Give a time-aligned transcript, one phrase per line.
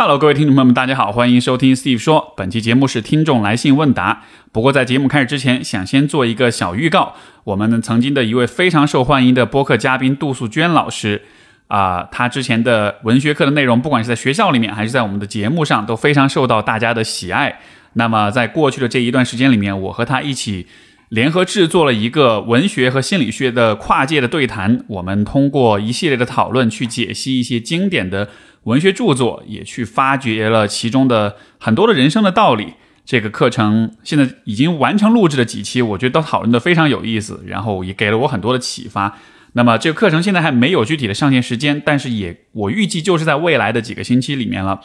[0.00, 2.32] Hello，各位听众朋友们，大家好，欢迎收听 Steve 说。
[2.36, 4.22] 本期节目是听众来信问答。
[4.52, 7.14] 不过在节目开始之前，想先做一个小预告。
[7.42, 11.22] 我们曾经的一位非常受欢迎的播客嘉宾杜素娟老师，
[11.66, 17.58] 啊，她之前的文学课的内容，不管是在学校里面，还是在我们的节目上，都非常受到大家的喜爱。
[17.94, 20.68] 那么在过去的这一段时间里面，我和他一起
[21.08, 24.84] 联合制作了一个文学和心理学的跨界的对谈。
[24.88, 28.28] 我们通过一系列的讨论，去解析一些经典的。
[28.64, 32.74] 文学著作也去发掘了其中的很多的人生的道理。
[33.02, 39.16] 这个课程现在已经完成录制了几期，我觉得都讨论的非常有意思，然后也给了我很多的启发。
[39.54, 44.80] 那么这个课程现在还没有具体的上线时间，但是也我预计就是在未来的几个星期里面了。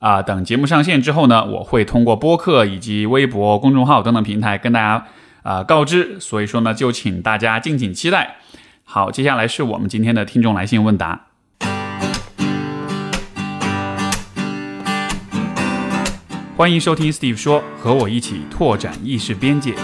[0.00, 5.06] 啊，等节目上线之后呢，我会通过播客以及微博、公众号等等平台跟大家
[5.44, 6.18] 啊告知。
[6.18, 8.38] 所以说呢，就请大家敬请期待。
[8.82, 11.26] 好，接下来是我们今天的听众来信问答。
[16.56, 19.74] 欢迎收听 Steve 说，和我一起拓展意识边界。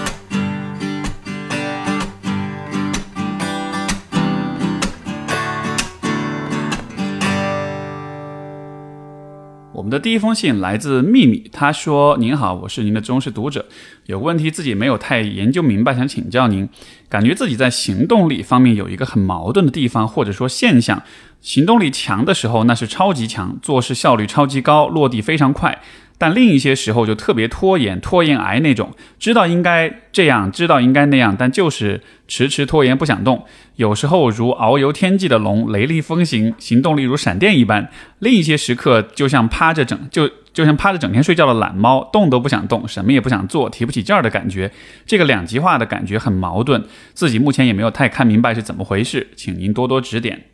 [9.91, 13.67] 我的第一封信来自秘密，他说：“您好，我是您的忠实读者，
[14.07, 16.69] 有问题自己没有太研究明白，想请教您。
[17.09, 21.03] 感觉自己在行动力方面有一个很矛盾的地方，或者说现象。
[21.41, 25.83] 行动力强的时候，那是超级强，做事效率超级高，落地非常快。”
[26.21, 33.47] 但另一些时候就特别拖延、拖延癌那种，知道应该这样，知道应该那样，但就是迟迟拖延不想动。
[33.77, 37.87] 有时候如遨游天际的龙，雷厉风行，行动力如闪电一般；
[38.19, 44.71] 另一些时刻就像趴着整就就像趴着整天睡觉的懒猫，动都不想动，什么也不想做，提不起劲儿的感觉。
[45.07, 46.85] 这个两极化的感觉很矛盾，
[47.15, 50.50] 自己目前也没有太看明白是怎么回事，请您多多指点。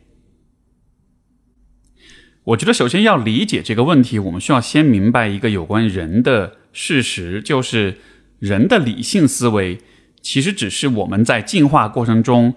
[2.47, 7.97] 我觉得首先要理解这个问题，我们需要先明白一个有关人的事实，就是
[8.39, 9.79] 人的理性思维
[10.21, 12.55] 其实只是我们在进化过程中，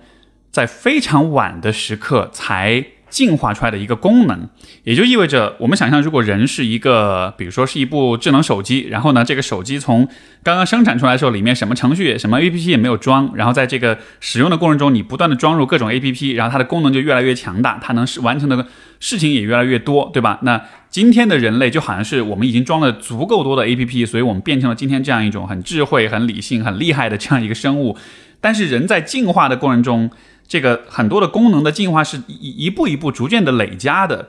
[0.53, 4.49] 在非常晚的时刻才进化出来的一个功能。
[4.85, 10.09] 也就意味着，我们想象，如果人是一个，比如说是一部智能手机，然后呢，这个手机从
[10.43, 18.67] 刚刚生产出来的时候，里面什么程序、什么 APP 也没有装，然后在这个使用的过程中，你不断的装入各种 APP，然后它的功能就越来越强大，它能完成的。
[19.03, 20.39] 事情也越来越多，对吧？
[20.43, 27.97] 那今天的人类就好像是我们已经装了足够多的 A P P，所以我们变成了今天这样一种很智慧、很理性、很厉害的这样一个生物。
[28.43, 30.11] 但是人在进化的过程中，
[30.51, 34.29] 这个很多的功能的进化是一一步一步逐渐的累加的。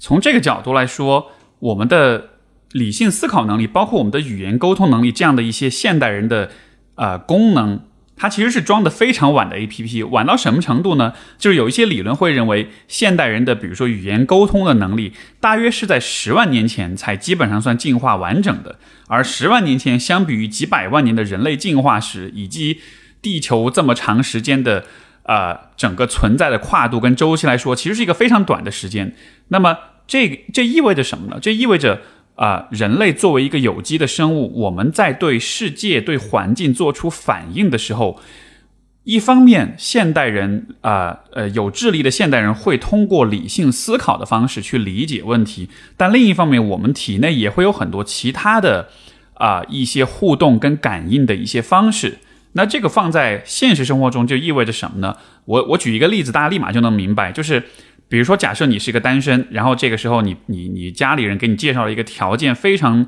[0.00, 1.30] 从这个角度来说，
[1.60, 2.30] 我们的
[2.72, 6.50] 理性思考能力，包括我们的语言沟通能力，这样的一些现代人的
[6.96, 7.84] 呃功能。
[8.14, 11.12] 它其实是装的非常晚的 A P P，晚到什么程度呢？
[11.38, 18.78] 就是有一些理论会认为，现代人的比如说语言沟通的能力，大约是在十万年前才基本上算进化完整的。
[19.06, 22.80] 而十万年前，相比于几百万年的人类进化史，以及
[23.20, 24.84] 地球这么长时间的
[25.24, 29.14] 呃整个存在的跨度跟周期来说，其实是一个非常短的时间。
[29.48, 31.38] 那么这这意味着什么呢？
[31.40, 32.00] 这意味着。
[32.34, 38.18] 啊，人类作为一个有机的生物，我们在对世界、对环境做出反应的时候，
[39.04, 45.68] 一方面，现代人啊，呃，有智力的现代人会通过理性思考的方式去理解问题，
[45.98, 48.88] 但另一方面，我们体内也会有很多其他的
[49.34, 52.18] 啊一些互动跟感应的一些方式。
[52.52, 55.16] 那这个放在现实生活中就意味着什么呢？
[55.44, 57.62] 我我举一个例子，大家立马就能明白，就是。
[58.08, 63.06] 比如说，假设你是一个单身，然后这个时候你你你家里人给你介绍了一个条件非常，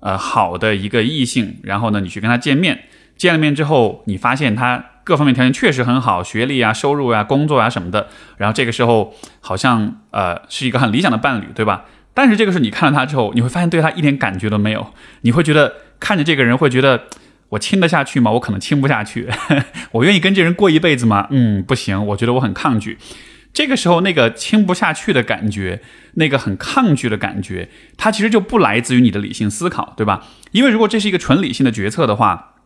[0.00, 2.84] 呃好的一个异性，然后呢你去跟他见面，
[3.14, 11.84] 见了面之后你发现他各方面条件确实很好，学历啊、收入啊、工作啊什么的，然后这个时候好像呃是一个很理想的伴侣，对吧？
[12.14, 17.04] 但是这个时候你看了他之后，你会发现对他一点感觉都没有，你会觉得看着这个人会觉得
[17.50, 18.30] 我亲得下去吗？
[18.32, 19.28] 我可能亲不下去，
[19.92, 21.28] 我愿意跟这人过一辈子吗？
[21.30, 22.98] 嗯，不行，我觉得我很抗拒。
[23.54, 25.80] 这个时候，那个亲不下去的感觉，
[26.14, 30.26] 那个很抗拒的感觉，它其实就不来自于你的理性思考，对吧？
[30.52, 32.56] 因为如果这是一个纯理性的决策的话，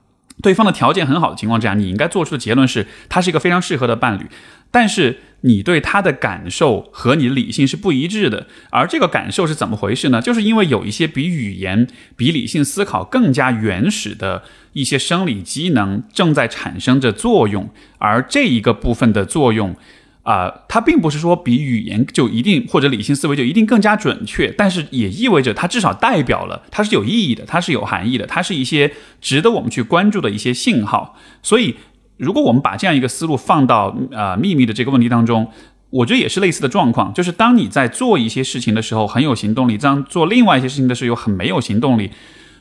[0.42, 4.26] 对方的条件很好的情况之下，你应该做出的结论是，他是一个非常适合的伴侣。
[4.70, 10.20] 但是你对他的感受和你的理性是不一致的，而这个感受是怎么回事呢？
[10.20, 11.86] 就是因为有一些比语言、
[12.16, 14.42] 比理性思考更加原始的
[14.72, 19.74] 一些生理机能正在产生着作用，而这一个部分的作用。
[20.24, 31.18] 啊，它并不是说比语言就一定或者理性思维就一定更加准确，但是也意味着它至少代表了它是有意义的，它是有含义的，它是一些值得我们去关注的一些信号。
[31.42, 31.74] 所以，
[32.18, 35.50] 如果我们把这样一个思路放到呃秘密的这个问题当中，
[35.90, 42.12] 我觉得也是类似的状况，就是当你在做一些事情的时候很有行动力，这样做另外一些事情的时候又很没有行动力。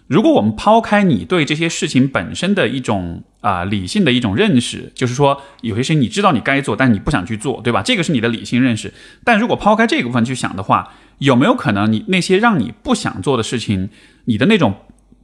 [0.07, 7.81] 如果我们抛开你对这些事情本身的一种啊理性的一种认识，就是说有些事情你知道你该做，但你不想去做，对吧？
[7.81, 8.94] 这个是你的理性认识。
[9.24, 13.89] 但如果抛开这个部分去想的话，有没有可能你那些让你不想做的事情，
[14.25, 14.75] 你的那种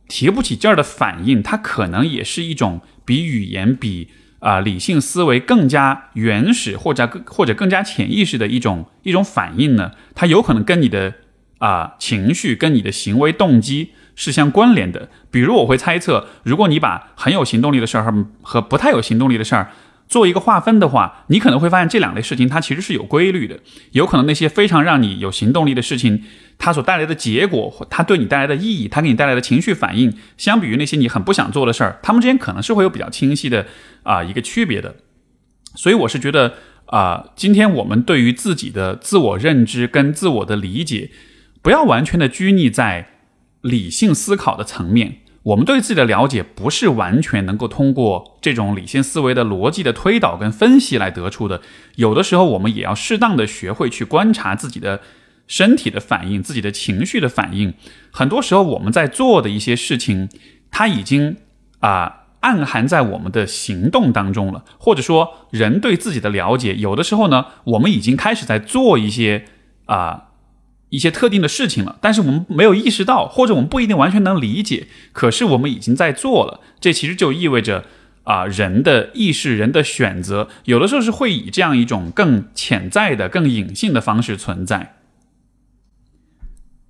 [0.07, 4.09] 提不起劲儿的反应，它可能也是一种比语言比。
[4.39, 9.93] 啊，理性思维更加原始，或者更或者更加潜意识的一种一种反应呢？
[10.13, 11.11] 它有可能跟你的
[11.57, 15.07] 啊情绪、跟你的行为动机是相关联的。
[15.31, 19.71] 比如，我会猜测，如果你把很有行动力的事儿和不太有行动力的事儿。
[20.09, 23.59] 做一个划分的话，你可能会发现这两类事情它其实是有规律的。
[23.91, 26.23] 有可能那些非常让你有行动力的事情，
[26.57, 33.65] 它所带来的结果，它对你带来的意义，它给你带来的情绪反应，相比于那些你很不想做的事儿，他们之间可能是会有比较清晰的
[34.03, 34.95] 啊一个区别的。
[35.75, 36.53] 所以我是觉得
[36.85, 41.11] 啊，今天我们对于自己的自我认知跟自我的理解，
[41.61, 43.09] 不要完全的拘泥在
[43.67, 45.17] 理性思考的层面。
[45.43, 51.61] 我们对自己的了解不是完全能够通过这种理性思维的逻辑的推导跟分析来得出的。
[51.95, 54.99] 有的时候，我们也要适当的学会去观察自己的
[55.47, 57.73] 身体的反应、自己的情绪的反应。
[58.11, 60.27] 很多时候，我们在做的一些事情，
[60.69, 61.37] 它已经
[61.79, 64.65] 啊暗含在我们的行动当中了。
[64.77, 69.45] 或者说，人对自己的了解，有的时候呢，我们已经开始在做一些
[69.85, 70.25] 啊。
[70.89, 74.87] 一些特定的事情了，但是我们没有意识到，或者我们不一定完全能理解。
[75.11, 77.83] 可是我们已经在做了，这其实就意味着
[78.23, 84.95] 啊，人的意识、人的选择，有的时候是会以这样一种更潜在的、更隐性的方式存在。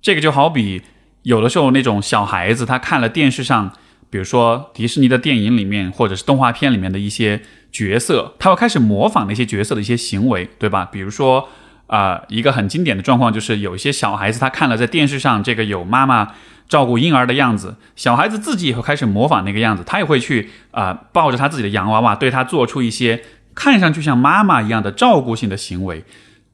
[0.00, 0.82] 这个就好比
[1.22, 3.72] 有的时候那种小孩子，他看了电视上，
[4.08, 7.42] 比如说迪士尼的电影里面，或者是动画片里面的一些
[7.72, 10.84] 角色，他会开始模仿那些角色的一些行为，对吧？
[10.84, 11.48] 比如说。
[11.88, 16.34] 啊，一个很经典的状况就是，有一些小孩子他看了在电视上这个有妈妈
[16.68, 23.24] 照顾婴儿的样子，小孩子自己也会开始模仿那个样子，他也会去啊抱着他自己的洋娃娃，对他做出一些
[23.54, 26.04] 看上去像妈妈一样的照顾性的行为。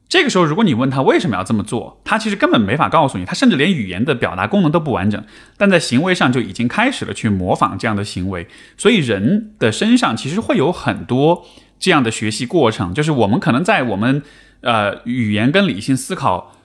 [0.07, 5.21] 这个时候，如果你问他为什么要这么做，他其实根本没法告诉你，他甚至连语言的表达功能都不完整，
[5.57, 8.47] 但在行为上就已经开始了去模仿这样的行为。
[8.77, 11.43] 所以人的身上其实会有很多
[11.77, 14.23] 这样的学习过程，就是我们可能在我们。
[14.61, 16.55] 呃，语言跟理性思考，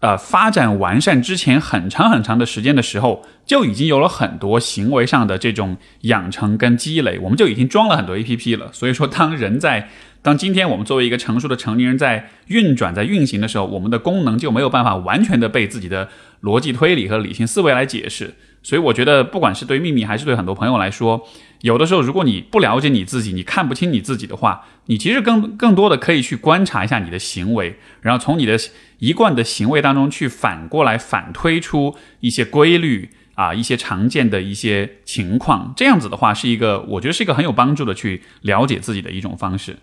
[0.00, 8.70] 呃，发展完善之前很长很长的时间的时候，就已经有了很多行为上的这种养成跟积累，我们就已经装了很多 A P P 了。
[8.72, 9.88] 所以说，当人在
[10.22, 16.08] 当今天我们作为一个成熟的成年人在运转在运行的时候，我们的功能就没有办法完全的被自己的
[16.42, 18.34] 逻辑推理和理性思维来解释。
[18.64, 21.24] 所以我觉得，不管是对秘密还是对很多朋友来说，
[21.66, 28.56] 有的时候如果你不了解你自己，你看不清你自己的话，你其实更更多的可以去观察一下你的行为，然后从你的
[28.98, 35.74] 一贯的行为当中去反过来反推出一些规律啊，一些常见的一些情况。
[35.76, 39.78] 这样子的话，是一个我觉得是一个很有帮助的去了解自己的一种方式。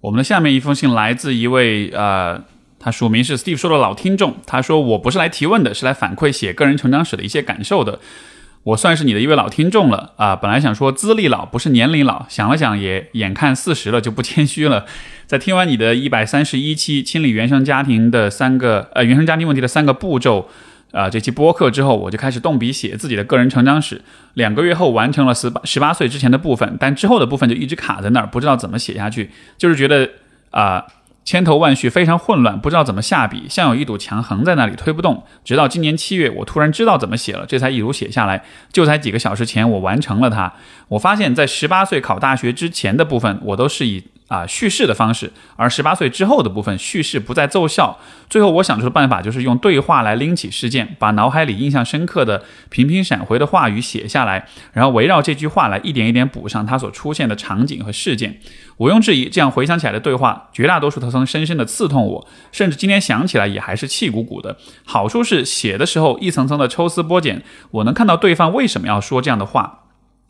[0.00, 2.44] 我们的下面一封信来自一位呃。
[2.76, 7.98] 他署名是 Steve 说的老听众，他说我不是来提问的，是来反馈写个人成长史的一些感受的。
[8.64, 14.86] 我算是你的一位老听众了啊，本来想说资历老不是年龄老，想了想也眼看四十了就不谦虚了。
[15.26, 20.48] 在听完你的一百三十一期清理原生家庭的三个呃原生家庭问题的三个步骤
[20.92, 24.00] 啊这期播客之后，我就开始动笔写自己的个人成长史。
[24.32, 30.08] 两个月后完成了十八十八岁之前的部分，但之后的部分就一直卡在那儿，不知道怎么写下去，就是觉得
[30.50, 30.84] 啊。
[31.24, 35.24] 千头万绪，非常混乱，不知道怎么下笔，像有一堵墙横在那里推不动。
[35.42, 38.44] 直到今年七月，我突然知道怎么写了，这才一如写下来。
[38.70, 40.52] 就才几个小时前，我完成了它。
[40.88, 44.04] 我发现，在十八岁考大学之前的部分，我都是以。
[44.28, 47.98] 啊，叙事的方式，而十八岁之后的部分叙事不再奏效。
[48.30, 58.40] 最后我想出的办法就是用对话来拎起事件，把脑海里印象深刻的、频频闪回的话语写下来，然后围绕这句话来一点一点补上它所出现的场景和事件。
[58.78, 64.56] 毋庸置疑，这样回想起来的对话，绝大多数都曾深深的刺痛我，甚至今天想起来也还是气鼓鼓的。
[64.84, 69.83] 好处是写的时候一层层的抽丝剥茧，我能看到对方为什么要说这样的话。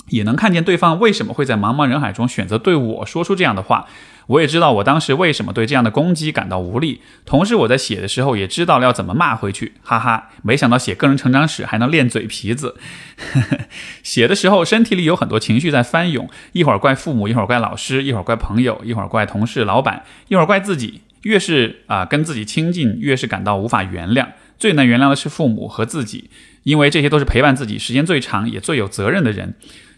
[0.08, 3.86] 也能看见对方为什么会在茫茫人海中选择对我说出这样的话，
[4.26, 7.00] 我也知道我当时为什么对这样的攻击感到无力。
[7.24, 10.30] 同时，我在写的时候也知道了要怎么骂回去，哈哈！
[10.42, 12.76] 没想到写个人成长史还能练嘴皮子。
[14.02, 21.00] 写的时候身体里有很多情绪在翻涌，一会儿怪父母，一会儿怪老师，一会儿怪朋友，一会儿怪同事、老板，一会儿怪自己。
[21.22, 24.26] 越是啊跟自己亲近，越是感到无法原谅。
[24.58, 26.28] 最难原谅的是父母和自己，
[26.62, 29.54] 因为这些都是陪伴自己时间最长也最有责任的人。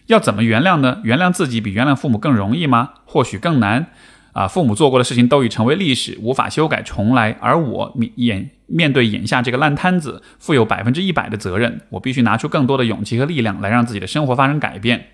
[0.06, 1.00] 要怎么原谅呢？
[1.04, 2.90] 原谅自己比原谅父母更容易吗？
[3.04, 3.86] 或许更难。
[4.32, 7.34] 啊，父母做过的事情都已成为历史，无法修改重来。
[7.40, 11.80] 而我面眼面对眼下这个烂摊子，负有百分之一百的责任。
[11.88, 15.06] 我必须拿出更多的勇气和力量，来让自己的生活发生改变。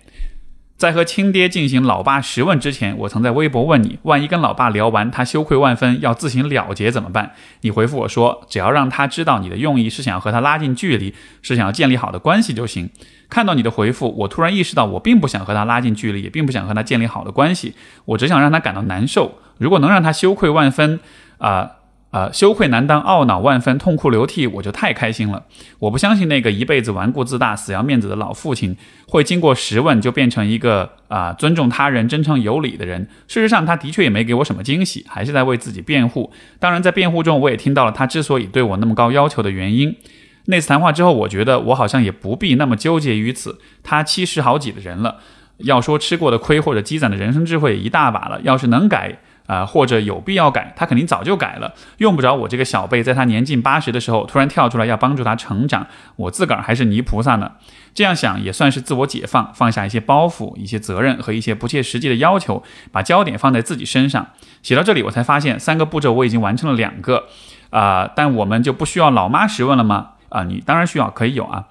[0.75, 7.31] 在和亲爹进行老爸十问之前，我曾在微博问你：万一跟老爸聊完，他羞愧万分，要自行了结怎么办？
[7.61, 12.89] 你回复我说：只要让他知道你的用意是想要和他拉近距离，是想要建立好的关系就行。
[13.29, 17.75] 看到你的回复，我突然意识到，我并不想和他拉近距离，也并不想和他建立好的关系，
[18.05, 19.39] 我只想让他感到难受。
[19.59, 20.99] 如果能让他羞愧万分，
[21.37, 21.71] 啊。
[22.13, 25.43] 呃羞愧难当，懊恼万分，痛哭流涕，我就太开心了。
[25.79, 28.77] 我不相信那个一辈子顽固自大、死要面子的老父亲
[29.07, 33.07] 会经过十问就变成一个啊尊重他人、真诚有礼的人。
[33.27, 36.31] 事实上，他的确也没给我什么惊喜，还是在为自己辩护。
[36.59, 39.97] 当然，在辩护中，我也听到了他之所以对我那么高要求的原因。
[40.45, 43.59] 那次谈话之后，我觉得我好像也不必那么纠结于此。
[43.81, 45.17] 他七十好几的人了，
[45.57, 48.39] 要说吃过的亏或者积攒的人生智慧一大把了。
[48.43, 49.17] 要是能改。
[49.45, 55.87] 啊，或者有必要改，他肯定早就改了，用不着我这个小辈在他年近八十的时候突然跳出来要帮助他成长。
[56.15, 57.51] 我自个儿还是泥菩萨呢，
[57.93, 64.27] 这样想也算是自我解放，放下一些包袱、一些责任和一些不切实际的要求，把焦点放在自己身上。
[64.61, 67.25] 写到这里，我才发现三个步骤我已经完成了两个，
[67.69, 70.11] 啊，但我们就不需要老妈十问了吗？
[70.29, 71.65] 啊，你当然需要，可以有啊。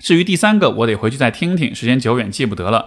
[0.00, 2.86] 至于第三个，我得回去再听听，时间久远记不得了。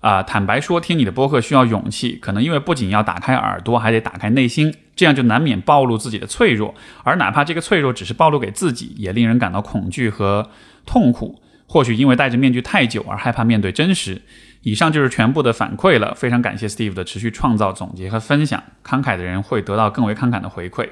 [0.00, 10.48] 啊，坦白说，听你的播客需要勇气，可能因为不仅要打开耳朵，还得打开内心，这样就难免暴露自己的脆弱，而哪怕这个脆弱只是暴露给自己，也令人感到恐惧和
[10.86, 11.42] 痛苦。
[11.66, 14.22] 或许因为戴着面具太久而害怕面对真实。
[14.62, 18.62] 以上就是全部的反馈了，非常感谢 Steve 的持续创造、总结和分享。
[18.84, 20.88] 慷慨的人会得到更为慷慨的回馈。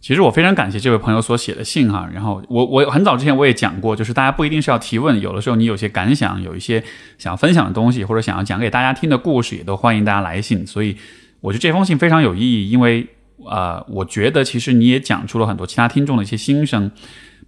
[0.00, 6.82] 其实我非常感谢这位朋友所写的信哈，然后我我很早之前我也讲过，就是大家不一定是要提问，有的时候你有些感想，有一些
[7.18, 10.66] 想要分享的东西，或者想要讲给大家听的故事，也都欢迎大家来信。
[10.66, 10.96] 所以
[11.40, 13.06] 我觉得这封信非常有意义，因为
[13.44, 16.90] 呃，我觉得其实你也讲出了很多其他听众的一些心声，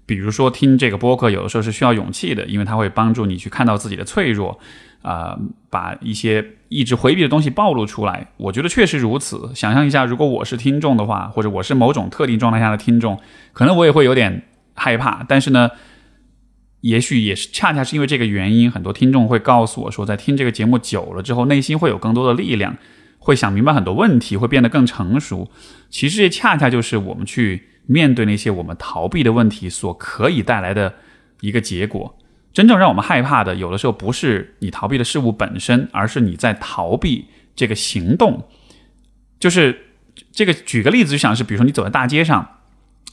[0.05, 4.59] 比如说听这个播客有的时候是需要勇气的，因为它会帮助你去看到自己的脆弱。
[5.03, 5.37] 啊，
[5.69, 6.41] 把一些
[6.73, 9.51] 一直回避的东西暴露出来，我觉得确实如此。
[9.55, 13.21] 想象一下，如果我是听众的话，或者我是某种特定状态下的听众，
[13.53, 15.23] 可能我也会有点害怕。
[15.29, 15.71] 但是呢，
[16.81, 22.77] 也许也是恰恰是因为这个原因，很多听众会告诉我说，在听这个节目久了之后，内心会有更多的力量，
[23.19, 25.51] 会想明白很多问题，会变得更成熟。
[25.91, 30.95] 其实这恰恰就是我们去面对那些我们逃避的问题所可以带来的
[31.41, 32.17] 一个结果。
[32.53, 38.47] 真正让我们害怕的，有的时候不是你逃避的事物本身，而是你在逃避这个行动。
[39.41, 39.87] 就是
[40.31, 42.47] 这个，举个例子，就像是，比如说你走在大街上，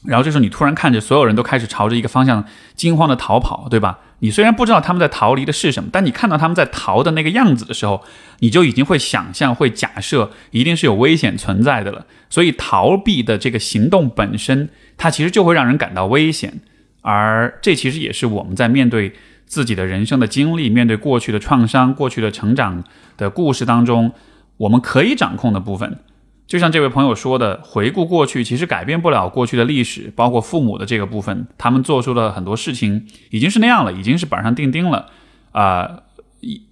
[0.04, 2.44] 然后这时候你突然看着所有人都开始朝着一个方向
[2.74, 3.98] 惊慌的逃跑，对吧？
[4.20, 8.04] 你虽然不知道他们在逃离的是什么，但你看到他们在逃的那个样子的时候，
[8.40, 12.06] 你就已经会想象、会假设，一定是有危险存在的了。
[12.28, 14.68] 所以逃避的这个行动本身，
[14.98, 16.60] 它其实就会让人感到危险，
[17.00, 19.14] 而这其实也是我们在面对。
[19.50, 22.84] 自己的人生的经历，面对过去的创伤、过去的成长
[23.16, 24.12] 的故事当中，
[24.58, 25.98] 我们可以掌控的部分，
[26.46, 35.08] 就像这位朋友说的，回顾过去其实改变不了过去的历史，包括父母的这个部分，他们做出了很多事情，已经是那样了，已经是板上钉钉了
[35.50, 36.04] 啊。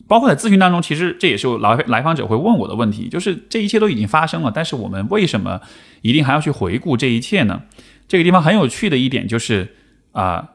[0.07, 5.61] 包括在咨询当中，其实这也是来来访者会问我的问题，就是这一切都已经发生了，但是我们为什么
[6.03, 7.63] 一定还要去回顾这一切呢？
[8.07, 9.75] 这个地方很有趣的一点就是
[10.13, 10.51] 啊。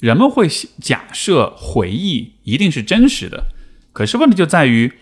[0.00, 0.48] 人们会
[0.80, 3.44] 假设回忆一定是真实的，
[3.92, 4.92] 可是问题就在于，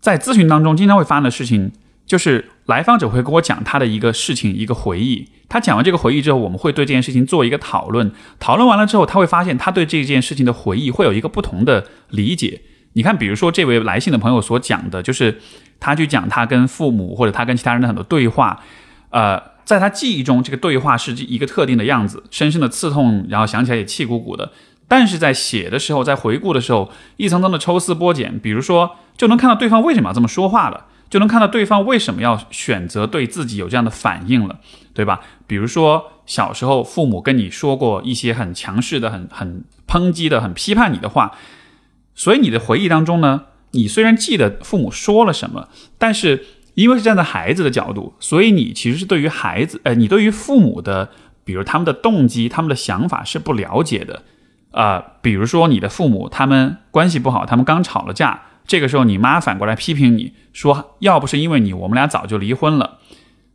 [0.00, 1.72] 在咨询当中经常会发生的事情，
[2.06, 5.28] 就是来访者会跟我讲他的一个事情、一个回忆。
[5.48, 8.12] 他讲完这个回忆之后，我们会对这件事情做一个讨论。
[8.38, 12.62] 讨论完了之后，他会发现他对这件事情的回忆会有一个不同的理解。
[12.94, 15.40] 你看，比如说这位来信的朋友所讲的，就是
[15.80, 18.62] 他去讲他跟父母或者他跟其他人的很多对话，
[19.10, 19.57] 呃。
[19.68, 24.50] 在他记忆中，这个对话是一个特定的样子，深深的刺痛，然后想起来也气鼓鼓的。
[24.88, 34.58] 但是在写的时候，在回顾的时候，一层层的抽丝剥茧，比如说，就能看到对方为什么要这么说话了，就能看到对方为什么要选择对自己有这样的反应了，
[34.94, 35.20] 对吧？
[35.46, 41.36] 比如说小时候父母跟你说过一些很强势的、很很抨击的、很批判你的话，
[42.14, 46.46] 所以你的回忆当中呢，你虽然记得父母说了什么，但是。
[46.78, 51.10] 因为是站在孩子的角度，所以你其实是对于孩子，呃，你对于父母的，
[51.42, 54.22] 比如他们的动机、他们的想法是不了解的，
[54.70, 62.98] 啊，比如说你的父母他们关系不好，他们刚吵了架，这个时候你妈反过来批评你说，要不是因为你，我们俩早就离婚了。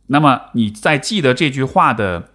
[0.08, 2.28] 那么你在记得这句话的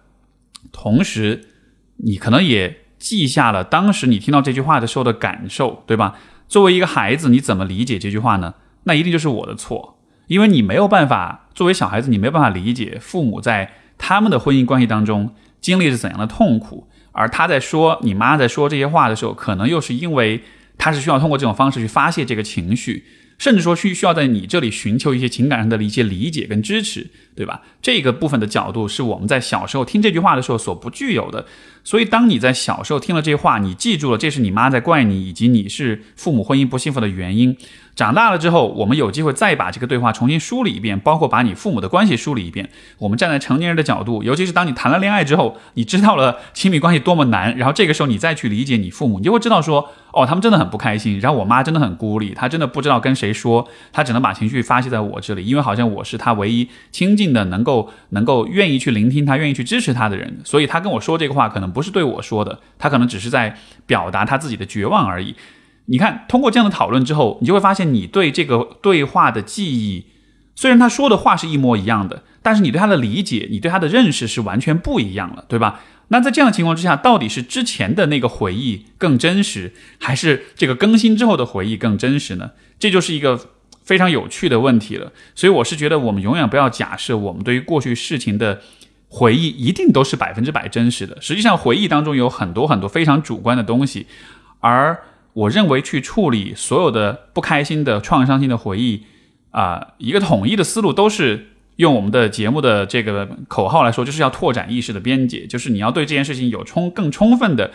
[0.72, 1.50] 同时，
[1.98, 6.16] 你可能也记下了当时你听到这句话的时候的感受，对吧？
[6.48, 8.54] 作为一个孩子，你怎么理解这句话呢？
[8.82, 9.99] 那一定就是我的错，
[10.30, 20.44] 因为你没有办法作为小孩子，你没有办法理解父母在他们的婚姻关系当中经历着怎样的痛苦，而他在说你妈在说这些话的时候，可能又是因为
[20.78, 23.06] 他是需要通过这种方式去发泄这个情绪。
[23.38, 27.62] 甚至说需需要在你这里寻求一些情感上的一些理解跟支持，对吧？
[27.80, 31.46] 这个部分的角度是我们在小时候听这句话的时候所不具有的。
[31.82, 37.56] 所以，当你在小时候听了这些话，你记住了这是你妈在怪你，以及你是父母婚姻不幸福的原因。
[38.00, 42.70] 长大了之后，我们有机会再把这个对话重新梳理一遍，包括把你父母的关系梳理一遍。
[42.96, 51.20] 我们站在成年人的角度，尤其是当你谈了恋爱之后，你知道了亲密关系多么难，然后这个时候你再去理解你父母，你就会知道说，哦，他们真的很不开心。
[51.20, 60.40] 然后我妈真的很孤立，她真的不知道跟谁说，她只能把情绪发泄在我这里，因为好像我是她唯一亲近的，能够能够愿意去聆听她、愿意去支持她的人。
[60.42, 63.54] 所以她跟我说这个话，可能不是对我说的，她可能只是在
[63.84, 65.36] 表达她自己的绝望而已。
[65.90, 70.06] 你看，通过这样的讨论之后，你就会发现，你对这个对话的记忆，
[70.54, 75.80] 虽然他说的话是一模一样的，但是你对他的理解，你对他的认识是完全不一样了，对吧？
[76.06, 82.52] 那在这样的情况之下，到底是之前的那个回忆更真实，还是这个更新之后的回忆更真实呢？
[82.78, 83.48] 这就是一个
[83.82, 85.10] 非常有趣的问题了。
[85.34, 88.60] 所以我是觉得，我们永远不要假设我们对于过去事情的
[89.08, 91.20] 回忆一定都是百分之百真实的。
[91.20, 94.06] 实际上，回忆当中有很多很多非常主观的东西，
[94.60, 94.96] 而。
[95.32, 99.04] 我认为去处理所有的不开心的、创伤性的回忆，
[99.50, 107.70] 啊，一个统一的思路都是用我们的节目的这个口号来说，就是要拓展意识的边界，就是你要对这件事情有充更充分的、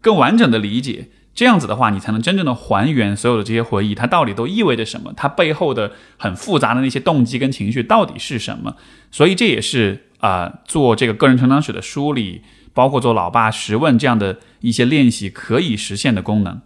[0.00, 1.08] 更完整的理解。
[1.32, 5.12] 这样子的话，你才能真正的还原所有的这些回忆，它到底都意味着什么？
[5.16, 8.74] 它背后的很复杂的那些动机跟情绪到底是什么？
[9.12, 12.42] 所以这也是啊，做这个个人成长史的梳理，
[12.74, 16.60] 包括做老爸十问这样的一些练习可以实现的功能。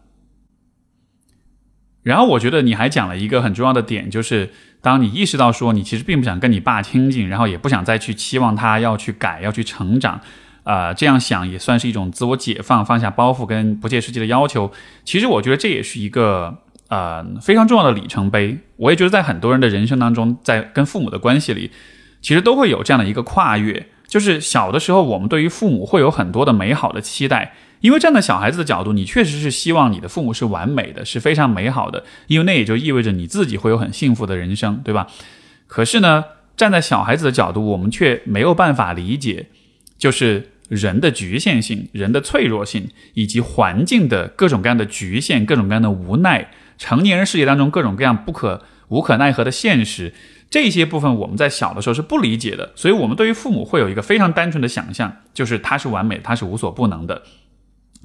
[2.04, 4.50] 然后我觉得你还讲了一个很重要的点，就是
[4.82, 10.20] 当你意识到说你其实并不想跟你爸亲近，然后也不想再去期望他要去改、要去成长，
[10.64, 14.70] 啊，这样想也算是一种自我解放、放下包袱跟不切实际的要求。
[15.02, 18.59] 其实我觉得这也是一个呃非常重要的里程碑。
[18.76, 21.70] 我也觉得在很多人的人生当中，在跟父母的关系里，
[22.20, 27.55] 其实都会有这样的一个跨越，就是小的时候我们对于父母会有很多的美好的期待。
[27.85, 35.07] 因为站在小孩子的角度，你确实是希望你的父母是完美的，是非常美好的，因为那也就意味着你自己会有很幸福的人生，对吧？
[35.66, 36.25] 可是呢，
[36.57, 39.49] 站在小孩子的角度，我们却没有办法理解，
[39.99, 50.14] 就是人的局限性、人的脆弱性，以及环境的各种各样的局限、各种各样的无奈，成年人世界当中各种各样不可无可奈何的现实，
[50.49, 57.23] 这些部分我们在小的时候是不理解的，所以我们对于父母会有一个非常单纯的想象，就是他是完美，他是无所不能的。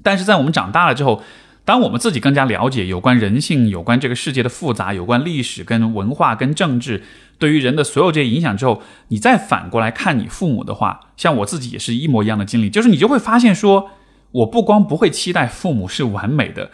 [0.04, 1.22] 但是在我们长大了之后，
[1.66, 7.04] 当我们自己更加了解有关人性、有关这个世界的复杂、有关历史、跟文化、跟政治
[7.38, 13.92] 对于人的所有这些影响之后，你再反过来看你父母的话，像我自己也是一模一样的经历，就是你就会发现说，
[14.32, 16.72] 我不光不会期待父母是完美的，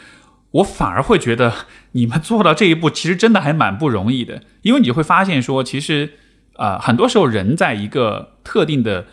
[0.52, 1.52] 我反而会觉得
[1.92, 6.14] 你们做到这一步其实真的还蛮不容易的，因为你会发现说，其实
[6.56, 9.08] 啊，很多时候人在一个特定的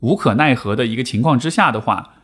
[0.00, 2.14] 无可奈何的一个情况之下的话。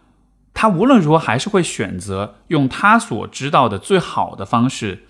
[0.54, 5.02] 他无论如何还是会选择用他所知道的最好的方式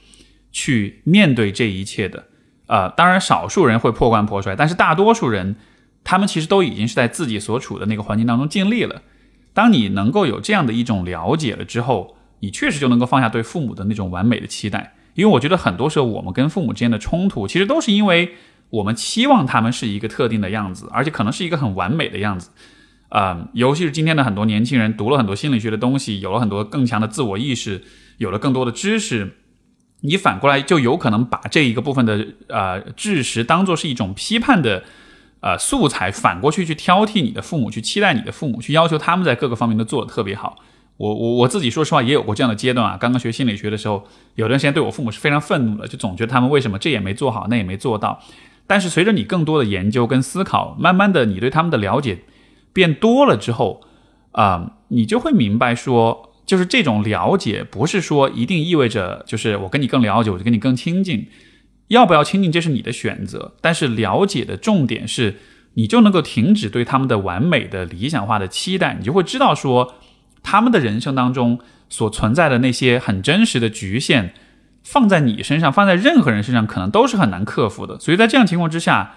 [0.50, 2.24] 去面对这一切的。
[2.66, 5.56] 呃，当然少数人会破罐破摔，但是大多数人，
[6.02, 9.02] 他们其实都已经是在自己所处的那个环境当中尽力了。
[9.52, 14.94] 当你能够有这样的一种了解了之后，你确实就能够放下对父母的那种完美的期待。
[15.14, 18.34] 因为我觉得很多时候我们跟父母之间的冲突，其实都是因为
[18.70, 22.50] 我们期望他们是一个特定的样子，而且可能是一个很完美的样子。
[23.14, 27.80] 啊，尤其是今天的很多年轻人读了很多心理学的东西，有了很多更强的自我意识，
[28.18, 29.36] 有了更多的知识，
[30.00, 34.82] 你反过来就有可能把这一个部分的呃知识当做是一种批判的
[35.38, 40.56] 呃素材，反过去去挑剔你的父母，去期待你的父母，去要求他们在各个方面都做得特别好。
[40.96, 42.96] 我我我自己说实话也有过这样的阶段啊。
[42.96, 48.20] 刚刚学心理学的时候，有段时间对我父母是非常愤怒的，就总觉得他们为什么这也没做好，那也没做到。
[48.66, 52.18] 但是随着你更多的研究跟思考，慢慢的你对他们的了解。
[52.74, 53.80] 变多了之后，
[54.32, 61.28] 啊，你就会明白说，就是这种了解不是说一定意味着就是我跟你更了解，我就跟你更亲近。
[61.88, 63.54] 要不要亲近，这是你的选择。
[63.60, 65.36] 但是了解的重点是，
[65.74, 69.94] 你就能够停止对他们的完美的理想化的期待，你就会知道说，
[70.42, 74.32] 他们的人生当中所存在的那些很真实的局限，
[74.82, 77.98] 放在你身上，放在任何人身上，可能都是很难克服的。
[78.00, 79.14] 所以在这样情况之下。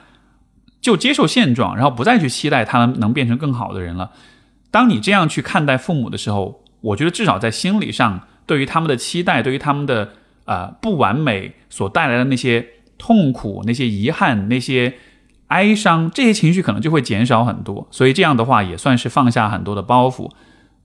[0.87, 4.09] 就接受现状，然后不再去期待他们能变成更好的人了。
[4.71, 10.13] 当你这样去看待父母的时候，我觉得至少在心理上，对于他们的期待，对于他们的
[10.45, 12.65] 呃不完美所带来的那些
[12.97, 14.93] 痛苦、那些遗憾、那些
[15.47, 17.85] 哀伤，这些情绪可能就会减少很多。
[17.91, 20.31] 所以这样的话，也算是放下很多的包袱。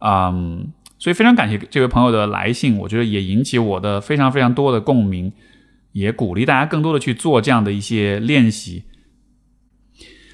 [0.00, 0.66] 嗯，
[0.98, 5.32] 所以非常感谢这位朋友的来信，我觉得也引起我的非常非常多的共鸣，
[5.92, 8.82] 也鼓励大家更多的去做这样的一些练习。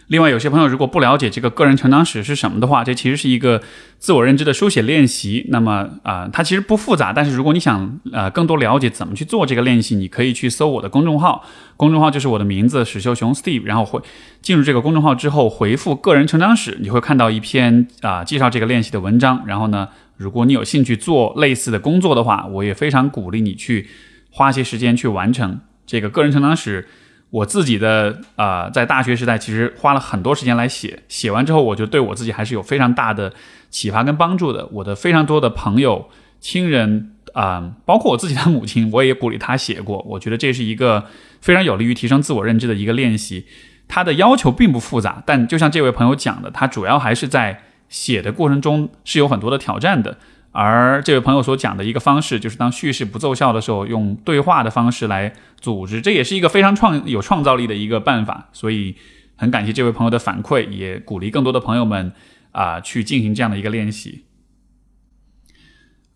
[0.08, 3.60] 另外，有些朋友如果不了解这个个人成长史是什么的话，这其实是一个
[3.98, 5.46] 自我认知的书写练习。
[5.50, 11.44] 那么啊，它其实不复杂，但是如果你想呃更多了解怎么去做这个练习，你可以去搜我的公众号，
[11.76, 14.00] 公众号就是我的名字史秀雄 Steve，然后回
[14.40, 19.44] 进入这个公众号之后回复个人成长史，你会看到一篇啊介绍这个练习的文章。
[19.46, 23.86] 然后呢，如果你有兴趣做类似的工作的话，我也非常鼓励你去
[24.30, 26.88] 花些时间去完成这个个人成长史。
[27.30, 33.32] 我自己的啊，在大学时代其实花了很多时间来写，写完之后，我就对我自己还是有非常大的
[33.70, 34.66] 启发跟帮助的。
[34.72, 36.08] 我的非常多的朋友、
[36.40, 40.02] 亲人啊，包括我自己的母亲，我也鼓励她写过。
[40.08, 41.04] 我觉得这是一个
[41.40, 43.46] 非常有利于提升自我认知的一个练习。
[43.86, 50.16] 它的要求并不复杂，但就像这位朋友讲的，他主要还是在写的过程中是有很多的挑战的。
[50.60, 58.48] 而这位朋友所讲的一个方式，就是当叙事不奏效的时候，用对话的方式来组织，这也是一个非常创有创造力的一个办法。
[58.52, 58.96] 所以
[59.36, 62.10] 很感谢这位朋友的反馈，也鼓励更多的朋友们
[62.50, 64.24] 啊去进行这样的一个练习。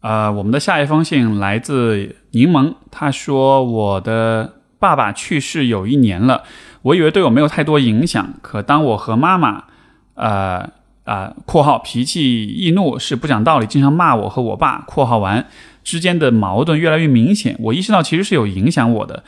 [0.00, 6.42] 啊，我们的下一封信来自柠檬，他说：“我的爸爸去世有一年了，
[6.82, 9.66] 我以为对我没有太多影响，可当我和妈妈，
[10.14, 10.72] 呃。”
[11.04, 14.84] 啊，括号脾气易怒是不讲道理，经常骂我和我爸。
[14.86, 15.46] 括号完
[15.82, 19.24] 之间的矛盾越来越明显，我意识到其实是有影响我的。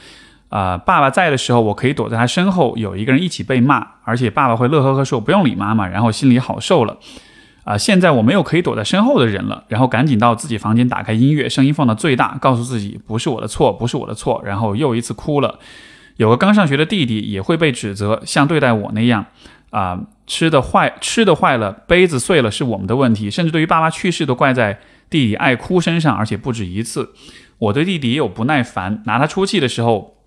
[0.51, 6.97] 啊，爸爸在的时候，我可以躲在他身后，有一个人一起被骂，而且爸爸会乐呵呵说不用理妈妈，然后心里好受了。
[7.65, 15.59] 啊，现在我没有可以躲在身后的人了，然后赶紧到自己房间打开音乐，声音放到最大，告诉自己不是我的错，不是我的错，然后又一次哭了。
[16.19, 19.27] 有个刚上学的弟弟也会被指责，像对待我那样。
[19.75, 24.79] 啊，吃的坏，吃的坏了，杯子碎了是我们的问题，甚至对于爸爸去世都怪在
[25.11, 27.13] 弟弟爱哭身上，而且不止一次。
[27.59, 30.19] 我对弟弟也有不耐烦，拿他出气的时候，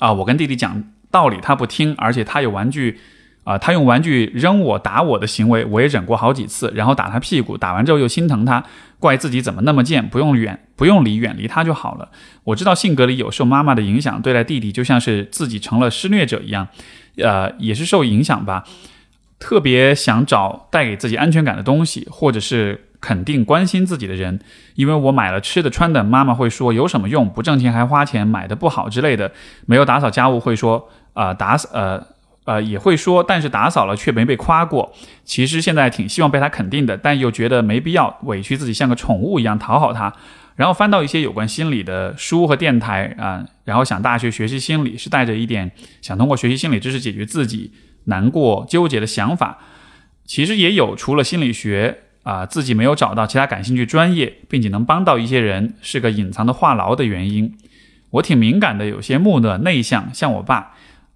[0.00, 3.00] 啊，我跟弟弟讲道理他不听，而且他有玩具，
[3.44, 8.64] 啊，他用玩具扔我打我的行为，我也忍过好几次，然后打他屁股，打完之后又心疼他，
[8.98, 12.10] 怪自己怎么那么贱，不用远不用离，远离他就好了。
[12.44, 16.66] 我知道性格里有受妈妈的影响，对待弟弟就像是自己成了施虐者一样。
[17.18, 18.64] 呃，也是受影响吧，
[19.38, 24.40] 特别想找带给自己安全感的东西，或者是肯定关心自己的人。
[24.74, 29.30] 因为我买了吃的穿的，妈妈会说有什么用，不挣钱还花钱，买的不好之类的。
[29.66, 32.04] 没有打扫家务会说，啊打扫呃
[32.44, 34.92] 呃也会说，但是打扫了却没被夸过。
[35.24, 40.12] 其实现在挺希望被他肯定的，但又觉得没必要委屈自己像个宠物一样讨好他。
[40.56, 47.72] 然后翻到一些有关心理的书和电台啊，然后想大学学习心理是带着一点想通过学习心理知识解决自己
[48.04, 49.58] 难过纠结的想法。
[50.24, 57.52] 其实也有除了心理学啊，自己没有找到其他感兴趣专业，并且能帮到一些人，是个隐藏的话痨的原因。
[58.10, 60.73] 我挺敏感的，有些木讷内向，像我爸，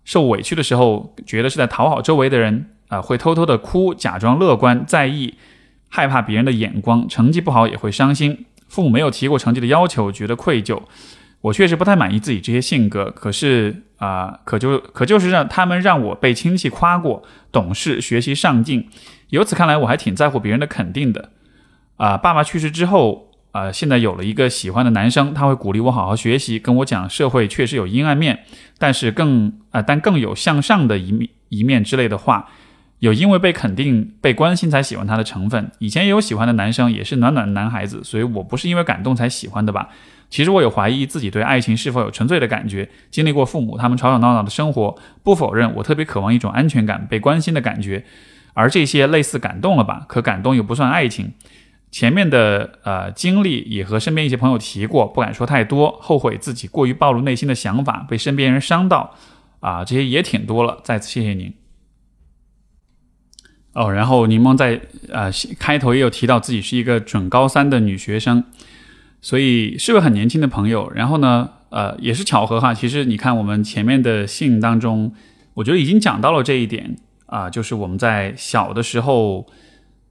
[0.09, 5.35] 受委屈的时候觉得是在讨好周围的人啊，会偷偷的哭，假装乐观，在意
[5.91, 8.47] 害怕别人的眼光，成绩不好也会伤心。
[8.69, 10.81] 父母没有提过成绩的要求，觉得愧疚。
[11.43, 18.89] 我确实不太满意自己这些性格，可是啊，可就可就是让他们让我被亲戚夸过，懂事、学习上进。
[19.29, 21.33] 由此看来，我还挺在乎别人的肯定的。
[21.99, 23.28] 啊，爸爸去世之后，
[23.59, 28.45] 啊，现在有了一个喜欢的男生，他会鼓励我好好学习，跟我讲社会确实有阴暗面，
[28.79, 32.49] 但是更啊，但更有向上的一面一面之类的话。
[33.01, 35.71] 有因为被肯定、被关心才喜欢他的成分。
[35.79, 39.89] 以前也有喜欢的男生，也是暖暖的男孩子，所以我不是因为感动才喜欢的吧？
[40.29, 42.89] 其实我有怀疑自己对爱情是否有纯粹的感觉。
[43.09, 48.05] 经历过父母他们吵吵闹闹的生活，不否认我特别渴望一种安全感、被关心的感觉。
[48.55, 50.05] 而这些类似感动了吧？
[50.09, 51.33] 可感动又不算爱情。
[51.91, 59.15] 前面的呃经历也和身边一些朋友提过，不敢说太多，后悔自己过于暴露内心的想法，被身边人伤到
[59.61, 60.81] 啊，这些也挺多了。
[60.85, 61.55] 再次谢谢您。
[63.73, 68.45] 哦，然后柠檬在呃开头也有提到自己是一个准高三的女学生，
[69.21, 70.91] 所以是个很年轻的朋友。
[70.95, 72.75] 然后呢，呃，也是巧合哈。
[72.75, 75.15] 其实你看我们前面的信当中，
[75.55, 76.97] 我觉得已经讲到了这一点
[77.27, 79.47] 啊，就是我们在小的时候，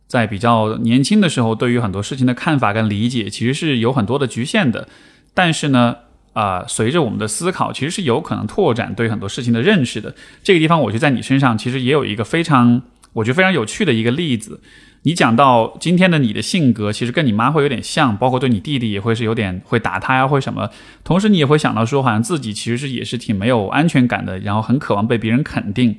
[0.07, 4.87] 在比较年轻的时候，对于很多事情的看法跟理解，其实是有很多的局限的。
[5.33, 5.95] 但是呢，
[6.33, 10.15] 啊，随着我们的思考，其实是有可能拓展对很多事情的认识的。
[10.43, 12.81] 这个地方，我觉得在你身上其实也有一个非常。
[13.13, 14.61] 我觉得非常有趣的一个例子。
[15.01, 20.69] 你讲到今天的你的性格，其实跟你妈会有点像，包括对你弟弟也会是有点会打他呀，会什么。
[21.03, 25.97] 同时你也会想到说，好像自己其实是也是挺没有安全感的，然后很渴望被别人肯定，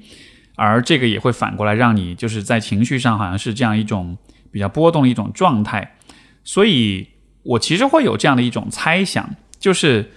[0.58, 4.18] 而这个也会反过来让你就是在情绪上好像是这样一种
[4.50, 5.96] 比较波动的一种状态。
[6.42, 7.06] 所以
[7.44, 10.10] 我其实会有这样的一种猜想，就是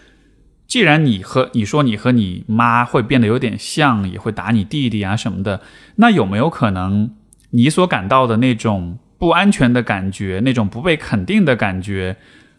[0.68, 5.62] 既然你和你说你和你妈会变得有点像，也会打你弟弟啊什么的，
[5.98, 7.12] 那有没有可能？
[7.52, 12.16] 你所感到的那种不安全的感觉，那种不被肯定的感觉，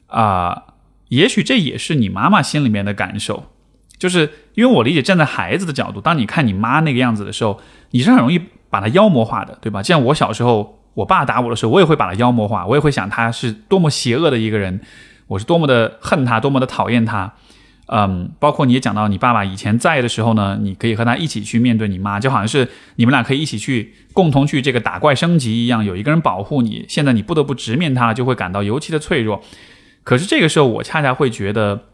[0.07, 0.65] 啊，
[1.09, 3.52] 也许这也是你妈妈心里面的感受。
[4.03, 7.61] 就是因为我理解，站在孩子的角度，当你看你妈那个样子的时候，
[7.93, 9.81] 你是很容易把她妖魔化的，对吧？
[9.81, 14.81] 就像我小时候，我爸打我的时候，我也会把她妖魔化，我也会想她是多么邪恶的一个人，
[15.29, 17.33] 我是多么的恨她，多么的讨厌她。
[17.87, 26.85] 嗯，包括你也讲到，你爸爸以前在的时候呢，你可以和他一起去面对你妈，就好像是你们俩可以一起去共同去这个打怪升级一样，有一个人保护你。
[26.89, 29.43] 现在你不得不直面他，就会感到尤其的脆弱。
[30.03, 31.89] 可是这个时候，我恰恰会觉得，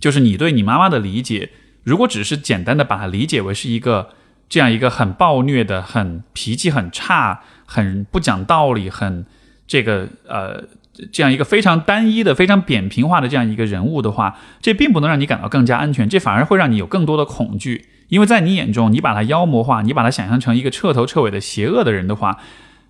[0.00, 1.50] 就是你对你妈妈的理解，
[1.84, 4.08] 如果只是简单的把它理解为是一个
[4.48, 9.26] 这样一个很暴虐的、很脾气很差、很不讲道理、很
[9.68, 10.64] 这个呃。
[11.12, 17.86] 这样一个非常单一的、非常扁平化的这样一个人物的话，这并不能让你感到更加安全，这反而会让你有更多的恐惧。
[18.08, 22.40] 因为在你眼中，你把他妖魔化，你把他想象成一个彻头彻尾的邪恶的人的话，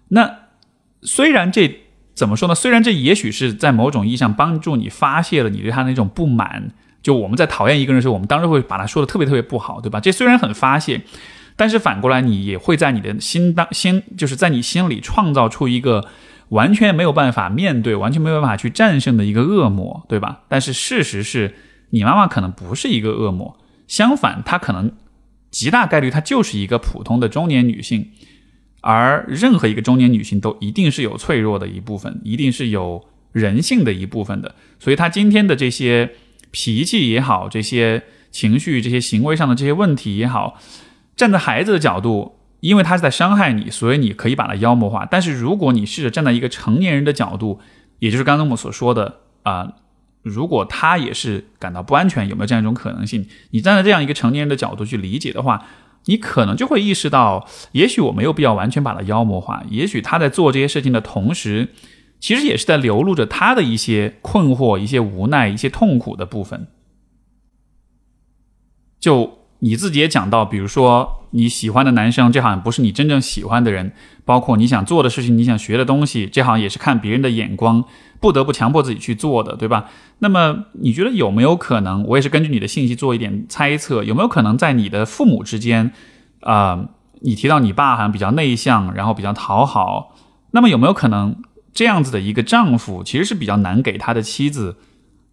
[0.09, 0.29] 那
[1.03, 1.83] 虽然这
[2.15, 2.55] 怎么说呢？
[2.55, 6.73] 虽然这也许是在某种意义上帮助你发泄了你对他那种不满。
[7.03, 10.01] 就我们在讨厌一个人的时候，我们当时会把他说的特别特别不好，对吧？
[10.01, 11.01] 这虽然很发泄，
[11.57, 16.07] 但是反过来你也会在你的心当心，就是在你心里创造出一个。
[16.51, 20.41] 完全没有办法面对，完全没有办法去战胜的一个恶魔，对吧？
[20.49, 21.55] 但是事实是
[21.91, 24.91] 你妈妈可能不是一个恶魔，相反，她可能
[25.53, 28.11] 极大概率她就是一个普通的中年女性，
[28.81, 34.57] 而任何一个中年女性都一定是有脆弱的一部分，一定是有人性的一部分的。
[34.81, 36.11] 所以她今天的这些
[36.51, 40.59] 脾气也好，这些情绪、这些行为上的这些问题也好，
[41.17, 42.37] 站在孩子的角度。
[42.61, 45.09] 因为他是在伤害你，所以你可以把他妖魔化。
[45.11, 47.59] 但是如果你试着站在一个成年人的角度，
[48.01, 49.73] 也就是刚刚我们所说的啊，
[50.21, 53.27] 如果他也是感到不安全，有没有这样一种可能性？
[53.53, 55.65] 你站在这样一个成年人的角度去理解的话，
[56.05, 59.65] 你可能就会意识到，也许我没有必要完全把他妖魔化。
[59.71, 61.69] 也许他在做这些事情的同时，
[62.21, 66.69] 其实也是在流露着他的一些困惑、一些无奈、一些痛苦的部分。
[69.01, 69.41] 就。
[69.63, 73.91] 你自己也讲到，比如说你喜欢的男生，这好像不是你真正喜欢的人；
[74.25, 77.85] 包括你想做的事情，你想学的东西，这好像也是看别人的眼光，
[78.21, 79.91] 不得不强迫自己去做的，对吧？
[80.21, 82.03] 那么你觉得有没有可能？
[82.05, 85.93] 我也是根据你的信息做一点猜测，有没有可能在你的父母之间，
[86.41, 86.89] 啊，
[87.21, 90.17] 你提到你爸好像比较内向，然后比较讨好，
[90.53, 91.37] 那么有没有可能
[91.81, 94.77] 这样子的一个丈夫，其实是比较难给他的妻子？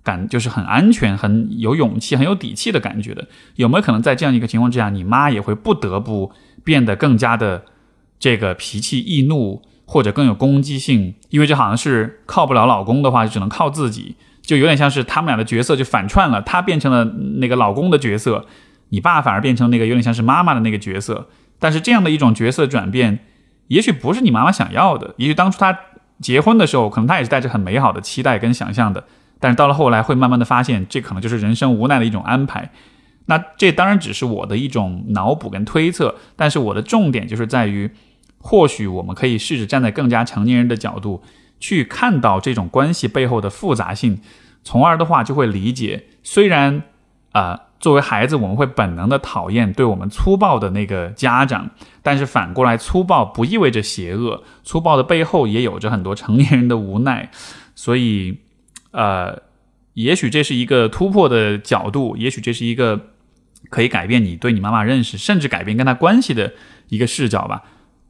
[0.02, 6.32] 感就是很安全、很有勇气、很有底气的感觉的，有没有可能在这样一个情况之下，你妈也会不得不
[6.64, 7.66] 变得更加的
[8.18, 11.16] 这个脾气易怒，或者更有攻击性？
[11.32, 17.04] 因为这好像是靠不了老公的话，就只能靠自己，就有点像是他们俩的角色就反串了，她变成了
[17.42, 18.46] 那个老公的角色，
[18.92, 21.28] 你爸反而变成那个有点像是妈妈的那个角色。
[21.60, 23.20] 但是这样的一种角色转变，
[23.68, 25.78] 也许不是你妈妈想要的，也许当初她
[26.20, 29.04] 结婚的时候，可能他也是带着很美好的期待跟想象的。
[29.40, 32.72] 但是到了后来，会慢慢的发现，这可能就是人生无奈的一种安排。
[33.28, 37.92] 那这当然只是我的一种脑补跟推测，但是我的重点就是在于，
[38.40, 41.22] 或许我们可以试着站在更加成年人的角度，
[41.60, 44.20] 去看到这种关系背后的复杂性，
[44.64, 46.84] 从而的话就会理解，虽然
[47.38, 51.70] 啊，作为孩子我们会本能的讨厌对我们粗暴的那个家长，
[52.02, 57.30] 但是反过来，粗暴不意味着邪恶，粗暴的背后也有着很多成年人的无奈，
[57.76, 58.40] 所以。
[58.92, 59.44] 呃，
[59.94, 63.00] 也许这是一个突破的角度，也许这是一个
[63.70, 66.54] 可以改变你对你妈妈认识，甚至改变跟她关系的
[66.88, 67.62] 一个视角吧。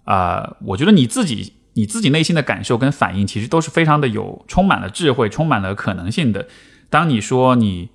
[0.06, 6.48] 啊，我觉得你自己你自己内心的感受跟反应，其实都是非常的有充满了智慧，充满了可能性的。
[6.90, 7.90] 当你说你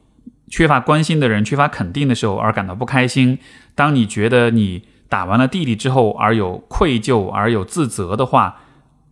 [0.53, 3.39] 缺乏关心的人，缺乏肯定的时候而感到不开心；
[3.75, 8.59] 当你觉得你打完了弟弟之后而有愧疚而有自责的话，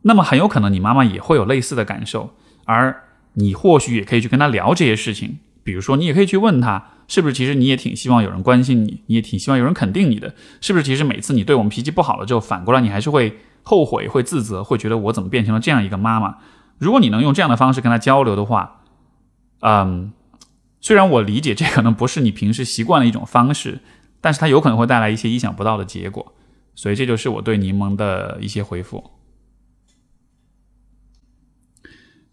[0.03, 2.35] 那么很有可能你妈妈也会有类似的感受，
[2.67, 3.05] 而。
[3.35, 10.83] 你或许也可以去跟他聊这些事情，比如说，你也可以去问他，是不是其实你也挺希望有人关心你，你也挺希望有人肯定你的，是不是？
[10.83, 16.39] 其实每次你对我们脾气不好了之后，反过来你还是会后悔、会自责、会觉得我怎么变成了这样一个妈妈？
[16.79, 18.81] 如果你能用这样的方式跟他交流的话，
[19.61, 20.13] 嗯，
[20.81, 23.81] 虽然我理解这可能不是你平时习惯的一种方式，
[24.21, 26.35] 但是它有可能会带来一些意想不到的结果。
[26.75, 29.11] 所以这就是我对柠檬的一些回复。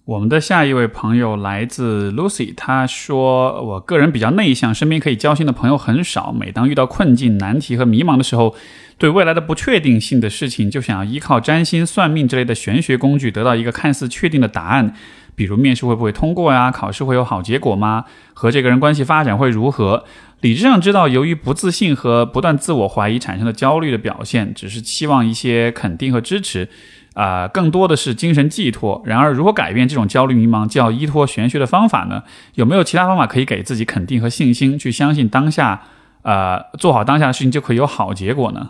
[0.05, 6.31] 我们的下一位朋友来自 Lucy，他说：“我个人比较内向，身边可以交心的朋友很少。
[6.31, 8.55] 每当遇到困境、难题和迷茫的时候，
[8.97, 14.95] 对未来的不确定性的事情，就想要依靠占星、算命之类的玄学工具，得到一个看似确定的答案。
[15.37, 16.71] 比如面试会不会通过呀？
[16.71, 18.05] 考试会有好结果吗？
[18.33, 20.03] 和这个人关系发展会如何？
[20.41, 26.67] 理智上知道，由于不自信和不断自我怀疑产生的焦虑的表现，只是期望一些肯定和支持。”
[27.13, 29.01] 啊，更多的是精神寄托。
[29.05, 32.23] 然而，如何改变这种焦虑迷茫，就要依托玄学的方法呢？
[32.53, 35.81] 有没有其他方法可以给自己肯定和信心，去相信当下，
[36.21, 38.69] 呃，做好当下的事情就可以有好结果呢？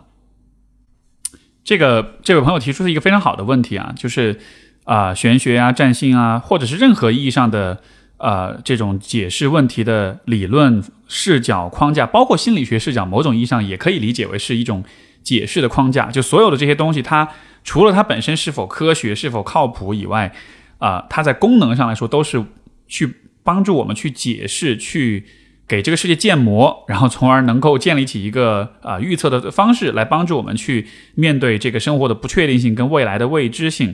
[1.66, 4.40] 这个这位朋友提出是一个非常好的问题啊，就是
[4.88, 7.82] 啊，玄学啊、占星啊，或者是任何意义上的
[8.18, 14.84] 呃这种解释问题的理论视角框架，包括心理学视角，某种意义上也可以理解为是一种
[15.22, 16.10] 解释的框架。
[16.10, 17.30] 就所有的这些东西，它。
[17.64, 20.32] 除了它本身是否科学、是否靠谱以外，
[20.78, 22.42] 啊，它在功能上来说都是
[22.88, 25.26] 去帮助我们去解释、去
[25.68, 33.94] 给这个世界建模，然后从而能够建立起一个啊预测的方式，来帮助我们去面对这个生活的不确定性跟未来的未知性。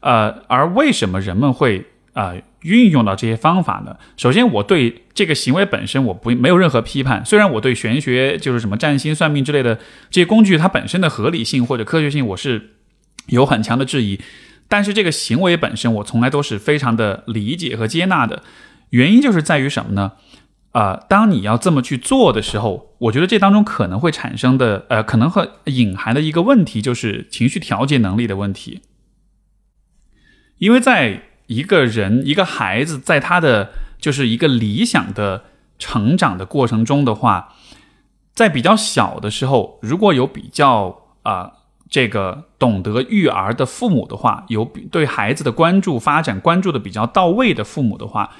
[0.00, 3.96] 呃，而为什么人们会啊运用到这些方法呢？
[4.16, 9.76] 首先，我对这个行为本身我不没有任何批判，虽然我对玄学就是什么占星、算命之类的
[10.10, 12.70] 这些工具它本身的合理性或者科学性，我是。
[13.26, 14.18] 有很强的质疑，
[14.66, 18.42] 但是这个行为本身，我从来都是非常的理解和接纳的。
[18.88, 20.12] 原因就是在于什么呢？
[20.72, 28.80] 啊，当你要这么去做的时候，我觉得这当中可能会产生的，呃，可能会隐含的一个问题，就是情绪调节能力的问题。
[30.60, 35.42] 因为在一个人、一个孩子在他的就是一个理想的
[35.78, 37.56] 成长的过程中的话，
[38.32, 41.54] 在比较小的时候，如果有比较啊。
[41.92, 48.30] 这个懂得育儿的父母的话，有对孩子的关注发展关注的比较到位的父母的话，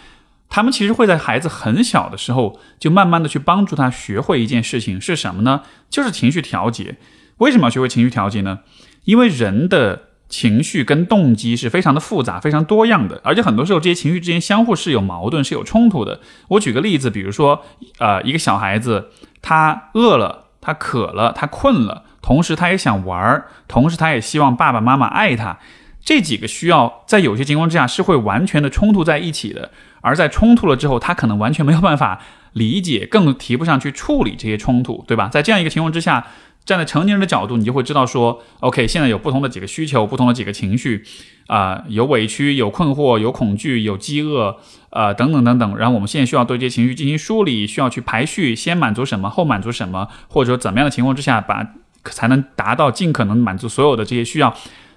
[0.49, 5.63] 他们其实会在孩子很小的时候就慢慢的去帮助他学会一件事情是什么呢？
[5.91, 6.99] 就是情绪调节。
[7.39, 8.61] 为什么要学会情绪调节呢？
[9.03, 16.21] 因为人的情绪跟动机是非常的复杂、非常多样的，而且很多时候这些情绪之间相互是有矛盾、是有冲突的。
[16.49, 17.63] 我举个例子，比如说，
[17.99, 19.11] 呃，一个小孩子
[19.43, 22.05] 他饿了，他渴了，他困了。
[22.23, 25.59] 同时，他也想玩儿，同时他也希望爸爸妈妈爱他。
[26.03, 29.71] 这几个需要在有些情况之下是会完全的冲突在一起的。
[30.01, 32.21] 而在冲突了之后，他可能完全没有办法
[32.53, 35.29] 理解，更提不上去处理这些冲突，对吧？
[35.29, 36.27] 在这样一个情况之下，
[36.65, 41.05] 站在成年人的角度，你就会知道说，OK，现在有不同的几个需求，不同的几个情绪，
[41.47, 44.57] 啊，有委屈，有困惑，有恐惧，有饥饿，
[44.91, 45.77] 呃，等等等等。
[45.77, 51.75] 然后我们现在需要对这些情绪进行梳理，需要去排序，先满足什么，后满足什么，或者说怎么样的情况之下把。
[52.03, 54.57] 才能达到尽可能满足所有的这些需要，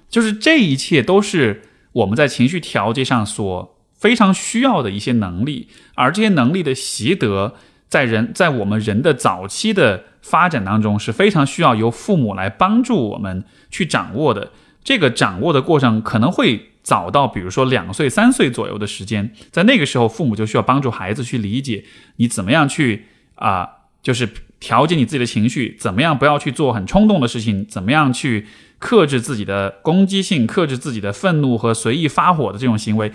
[0.10, 7.56] 就是这一切都是我们在情绪调节上所非常需要的一些能力，而这些能力的习得，
[7.94, 14.50] 在人在我们人的早期的发展当中是非常需要由父母来帮助我们去掌握的。
[14.84, 23.70] 这个掌握的过程可能会早到，比如说两岁、三岁左右的时间，在那个时候，父母就需要帮助孩子去理解你怎么样去啊，
[24.02, 24.28] 就是。
[24.64, 27.68] 调节你自己的情绪，怎么样不要去做很冲动的事情？
[27.68, 28.48] 怎么样去
[28.80, 33.12] 克制自己的攻击性，克制自己的愤怒和随意发火的这种行为？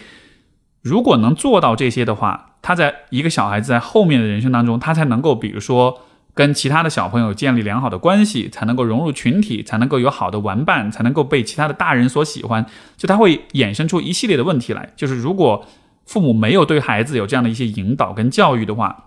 [0.82, 6.00] 如果能做到这些的话，他在一个小孩子在后面的人生当中，他才能够，比如说
[6.34, 12.64] 跟其他的小朋友建立良好的关系，才能够融入群体，才能够有好的玩伴，才能够被其他的大人所喜欢。
[12.96, 14.92] 就他会衍生出一系列的问题来。
[14.96, 15.66] 就是如果
[16.06, 19.04] 父母没有对孩子有这样的一些引导跟教育的话。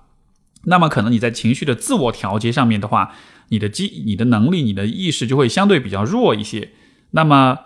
[0.66, 3.16] 那么可能你在情绪的自我调节上面的话，
[3.50, 6.70] 你的机、你的能力、你的意识就会相对比较弱一些。
[7.12, 7.58] 那么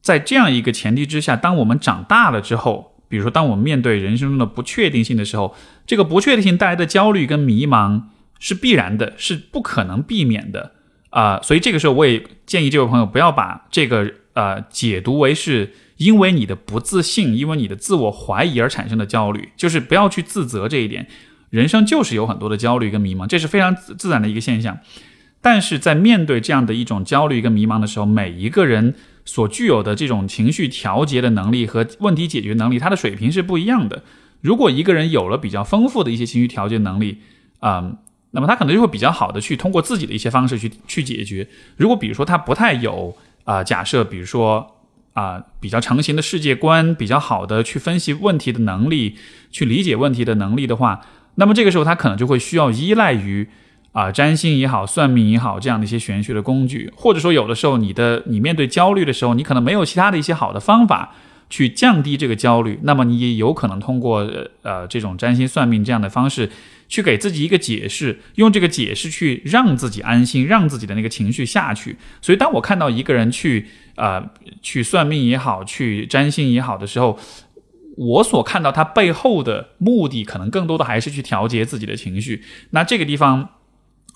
[0.00, 8.04] 在这样一个前提之下，当我们长大了之后，比如说当我们面对人生中的不确定性的时候，这个不确定性带来的焦虑跟迷茫
[8.38, 10.72] 是必然的，是不可能避免的
[11.10, 11.40] 啊。
[11.42, 21.06] 所以这个时候我也建议这位朋友不要把这个呃解读为是因为你的不自信、因为你的自我怀疑而产生的焦虑，就是不要去自责这一点。
[21.50, 24.78] 人生就是有很多的焦虑跟迷茫，这是非常自然的一个现象。
[25.42, 28.94] 但是在面对这样的一种焦虑跟迷茫的时候，每一个人
[29.24, 34.02] 所具有的这种情绪调节的能力和问题解决能力，他的水平是不一样的。
[34.40, 37.18] 如果一个人有了比较丰富的一些情绪调节能力，
[37.58, 37.92] 啊，
[38.30, 41.46] 那么他可能就会比较好的去通过自己的一些方式去去解决。
[41.76, 44.76] 如果比如说他不太有啊，假设比如说
[45.12, 49.16] 啊比较成型的世界观，比较好的去分析问题的能力，
[49.50, 51.00] 去理解问题的能力的话。
[51.36, 53.48] 那么这个时候，他可能就会需要依赖于
[53.92, 61.12] 啊，占星也好，算命也好，这样的一些玄学的工具，或者说有的时候你的你面对焦虑的时候，你可能没有其他的一些好的方法
[61.48, 64.20] 去降低这个焦虑，那么你也有可能通过
[64.62, 66.48] 呃这种占星算命这样的方式
[66.88, 71.96] 去给自己一个解释，用这个解释去让自己安心，让自己的那个情绪下去。
[72.22, 73.66] 所以当我看到一个人去
[73.96, 74.24] 呃
[74.62, 77.18] 去算命也好，去占星也好的时候，
[77.96, 82.44] 我所看到他背后的目的，可能更多的还是去调节自己的情绪。
[82.70, 83.48] 那这个地方。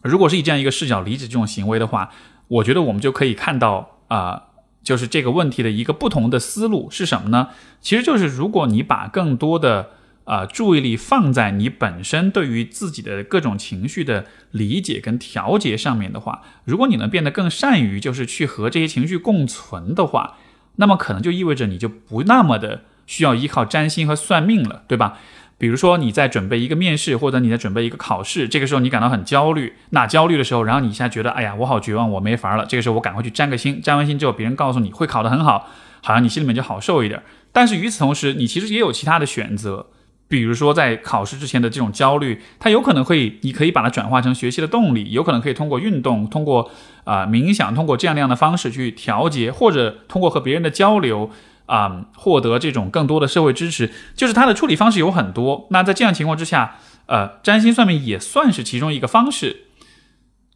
[0.04, 2.10] 如果是以这样一个视角理解这种行为的话，
[2.48, 4.44] 我觉得我们就可以看到啊，
[4.82, 7.48] 就是这个问题的一个不同的思路是什么呢？
[7.80, 9.90] 其实就是如果你把更多的
[10.24, 20.36] 啊注意力放在你本身对于自己的各种情绪的理解跟调节上面的话，如果你能变得更善于就是去和这些情绪共存的话，
[20.76, 25.18] 那么可能就意味着你就不那么的需要依靠占星和算命了，对吧？
[25.64, 29.72] 比如说你在准备一个面试，或者你在准备一个考试，这个时候你感到很焦虑。
[29.92, 32.66] 那焦虑的时候，然后你一下觉得，哎呀，我好绝望，我没法了。
[32.66, 35.70] 这个时候我赶快去占个星，占完星之后，别人告诉你会考得很好，
[36.02, 37.22] 好像你心里面就好受一点。
[37.50, 39.86] 但是与此同时，你其实也有其他的选择，
[40.28, 46.70] 比如说在考试之前的这种焦虑，它有可能会，你可以把它转化成学习的动力，有可能可以通过运动，通过
[47.04, 51.30] 啊冥想，通过这样那样的方式去调节，或者通过和别人的交流。
[51.66, 55.66] 啊，获得这种更多的社会支持，就是它的处理方式有很多。
[55.70, 59.62] 那在这样情况之下，呃，占星算命也算是其中一个方式。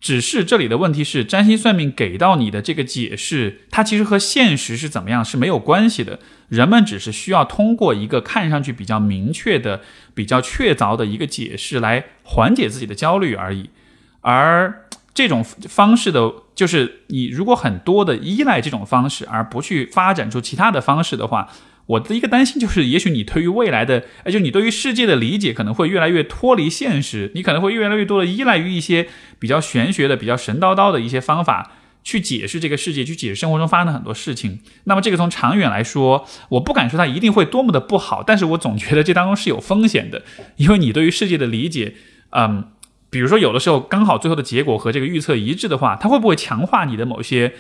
[0.01, 6.21] 只是这里的问题是，占星算命给到你的这个解释，它其实和现实是怎么样是没有关系的。
[6.49, 9.81] 人们只是需要通过一个看上去比较明确的、
[10.15, 13.71] 比较确凿的一个解释来缓解自己的焦虑而已。
[14.21, 14.85] 而
[15.19, 21.49] 这种方式的，就是你如果很多的依赖这种方式，而不去发展出其他的方式的话，
[21.87, 29.09] 我的一个担心就是，也许你对于未来的，哎，就你对于世界的理解可能会越来越脱离现实，你可能会越来越多的依赖于一些
[29.41, 31.73] 比较玄学的、比较神叨叨的一些方法
[32.05, 34.61] 去解释这个世界，去解释生活中发生的很多事情。
[34.85, 40.23] 那么这个从长远来说，我不敢说它一定会多么的不好，但是我总觉得这当中是有风险的，
[40.59, 41.95] 因为你对于世界的理解，
[42.31, 42.69] 嗯。
[43.11, 47.55] 比如说，有的时候刚好最后的结果和这个预测一致的话，它会不会强化你的某些，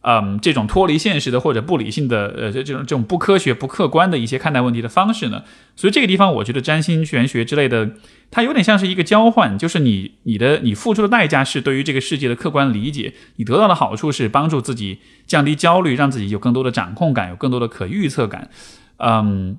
[0.00, 5.42] 嗯，这种脱离现实的或者不理性的，呃，这种这种不科学、不客观的一些看待问题的方式呢？
[5.76, 7.90] 所以这个地方，我觉得占星玄学之类的，
[8.30, 18.48] 它有点像是一个交换，就是你你的你付出的代价是对于这个世界的客观理解，你得到的好处是帮助自己降低焦虑，让自己有更多的掌控感，有更多的可预测感，
[18.96, 19.58] 嗯。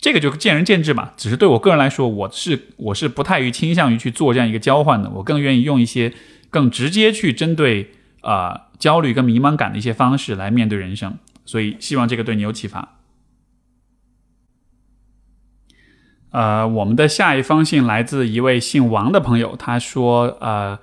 [0.00, 6.12] 这个就见仁见智吧，只是对我个人来说，我是我是不太于倾向于去做这样一个交换的，我更愿意用一些
[6.48, 7.90] 更直接去针对
[8.22, 12.96] 啊焦虑跟迷茫感的一些方式来面对人生，所以希望这个对你有启发。
[16.30, 20.78] 呃，我们的下一封信来自一位姓王的朋友，他说呃。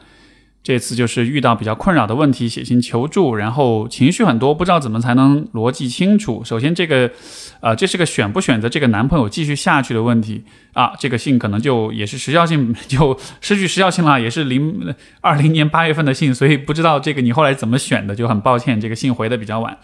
[0.67, 6.43] 这次就是遇到比较困扰的问题，写信求助，然后情绪很多，不知道怎么才能逻辑清楚。
[6.43, 7.09] 首先，这个，
[7.61, 10.43] 呃，这是个选不选择这个男朋友继续下去的问题
[10.73, 10.91] 啊。
[10.99, 19.77] 这个信可能就也是时效性就失去时效性了，也是零 二零年八月份的信，所以不知道这个你后来怎么选的，就很抱歉，这个信回的比较晚。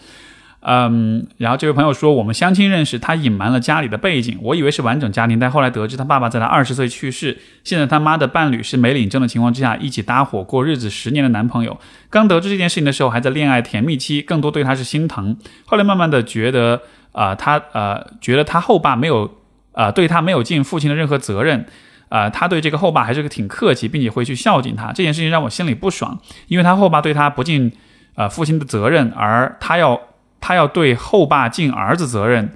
[0.66, 11.78] 嗯，然后这位朋友说，我们相亲认识，他隐瞒了家里的背景，我以为是完整家庭，但后来得知他爸爸在他二十岁去世，现在他妈的伴侣是没领证的情况之下一起搭伙过日子十年的男朋友。
[12.08, 15.36] 刚得知这件事情的时候还在恋爱甜蜜期，更多对他是心疼。
[15.66, 16.80] 后来慢慢的觉得，
[17.12, 19.30] 啊，他呃觉得他后爸没有，
[19.72, 21.66] 呃对他没有尽父亲的任何责任，
[22.08, 24.90] 呃，他对这个后爸还是个挺客气，并且会去孝敬他。
[24.94, 27.70] 这件事情让我心里不爽，因为他后爸对他不尽，
[28.14, 30.00] 呃父亲的责任，而他要。
[30.46, 32.50] 他要对后爸尽儿子责任，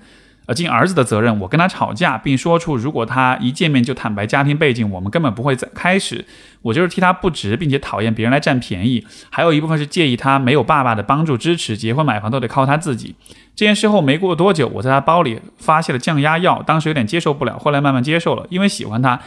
[0.44, 1.40] 呃，尽儿子的责任。
[1.40, 6.22] 我跟他吵架，并说出如果他一见面就坦白家庭背景，我们根本不会再开始。
[6.60, 9.06] 我就是替他不值，并且讨厌别人来占便宜。
[9.30, 13.14] 还有一部分是介意他没有爸爸的帮助支持，结婚买房都得靠他自己。
[13.56, 19.18] 这件事后没过多久，我在他包里发现了降压药，当时有点接受不了，后来慢慢接受了，因为喜欢他。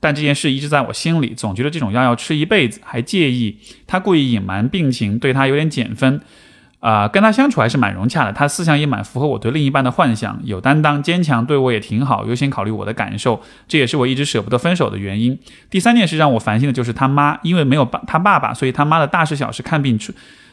[0.00, 6.22] 但这件事一直在我心里，总觉得这种药要吃一辈子，还介意他故意隐瞒病情，对他有点减分。
[6.86, 8.32] 啊，跟他相处还是蛮融洽的。
[8.32, 13.42] 他思想也蛮符合我对另一半的幻想，有担当、坚强，对我也挺好，优先考虑我的感受。
[13.66, 15.36] 这也是我一直舍不得分手的原因。
[15.68, 20.12] 第三件事让我烦心的就是他妈，因为没有爸他爸爸，所以他妈的大事小事看病出，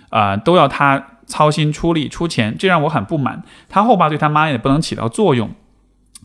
[0.09, 3.43] 啊，都要他操心出力出钱，这让我很不满。
[3.69, 5.51] 他后爸对他妈也不能起到作用。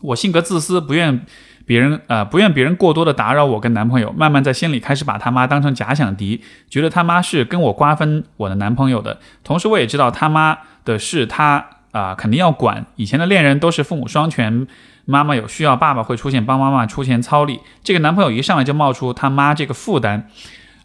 [0.01, 1.23] 我性格自私，不愿。
[1.69, 9.19] 别人呃不愿别人过多的打扰我跟男朋友，慢慢在心里开始把他妈当成假想敌，觉得他妈是跟我瓜分我的男朋友的。
[9.43, 12.87] 同时我也知道他妈的事他啊肯定要管。
[12.95, 14.65] 以前的恋人都是父母双全，
[15.05, 17.59] 妈妈有需要爸爸会出现帮妈妈出钱操力。
[17.83, 20.27] 这个男朋友一上来就冒出他妈这个负担，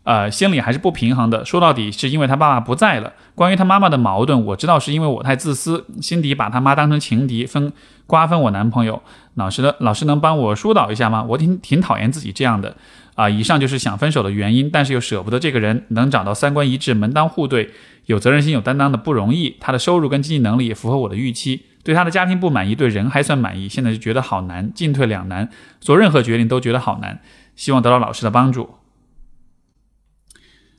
[0.05, 1.45] 呃，心里还是不平衡的。
[1.45, 3.13] 说到底，是因为他爸爸不在了。
[3.35, 7.73] 关于他妈妈的矛盾，我知道是因为我太自私，心底把他妈当成情敌，分
[8.07, 9.03] 瓜分我男朋友。
[9.35, 11.25] 老师的老师能帮我疏导一下吗？
[11.31, 12.77] 我挺挺讨厌自己这样的
[13.15, 13.29] 啊。
[13.29, 17.71] 以上就是想分手的原因，但是又舍不得这个人，能找到三观一致、门当户对、
[18.05, 19.57] 有责任心、有担当的不容易。
[19.59, 23.69] 他的收入跟经济能力也符合我的预期，对他的家庭不满意，对人还算满意。
[23.69, 25.49] 现在就觉得好难，进退两难，
[25.81, 27.21] 做任何决定都觉得好难。
[27.57, 28.75] 希望得到老师的帮助。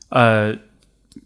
[0.09, 0.55] 呃，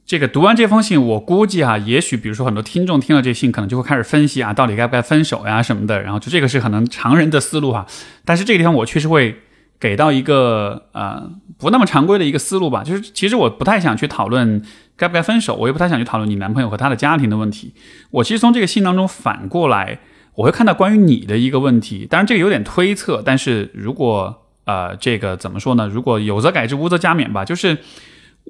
[0.06, 6.02] 这个读完这封信，我估计啊，也许比如说很多听众听了这信，可能就会开始分析啊，到底该不该分手呀什么的。
[6.02, 7.86] 然后就这个是可能常人的思路哈。
[8.26, 9.36] 但是这个地方我确实会
[9.80, 12.84] 给到一个呃不那么常规的一个思路吧。
[12.84, 14.64] 就是其实我不太想去讨论
[14.96, 17.74] 该不该分手，我也不太想去讨论你男朋友和他的家庭的问题。
[18.12, 20.00] 我其实从这个信当中反过来，
[20.36, 22.08] 我会看到关于你的一个问题。
[22.10, 25.88] 当然这个有点推测，但是如果呃这个怎么说呢？
[25.88, 27.46] 如果有则改之，无则加勉吧。
[27.46, 27.78] 就是。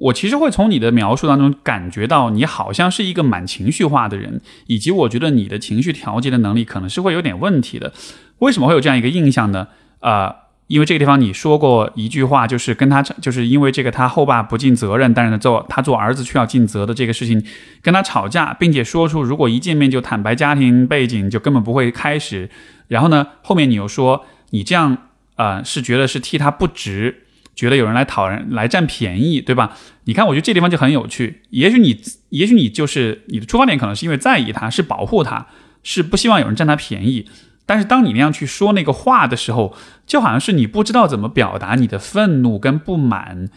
[0.00, 7.92] 我其实会从你的描述当中感觉到，你好像是一个蛮情绪化的人，以及我觉得你的情绪调节的能力可能是会有点问题的。
[8.38, 9.68] 为什么会有这样一个印象呢？
[9.98, 10.34] 啊，
[10.68, 17.44] 因为这个地方你说过一句话，就是跟他，就是因为这个他后爸不尽责任，但是呢做他做儿子却要尽责的这个事情，
[17.82, 22.48] 跟他吵架，并且说出如果一见面就坦白家庭背景，就根本不会开始。
[22.88, 24.96] 然后呢，后面你又说你这样
[25.34, 27.24] 啊是觉得是替他不值。
[27.60, 29.76] 觉得有人来讨人来占便宜，对吧？
[30.04, 31.42] 你看，我觉得这地方就很有趣。
[31.50, 32.00] 也许你，
[32.30, 35.46] 也许你就是你的出发点可能是因为在意他，是保护他，
[35.82, 37.28] 是不希望有人占他便宜。
[37.66, 43.50] 但是当你那样去说那个话的时候，就好像是你不知道怎么表达你的愤怒跟不满，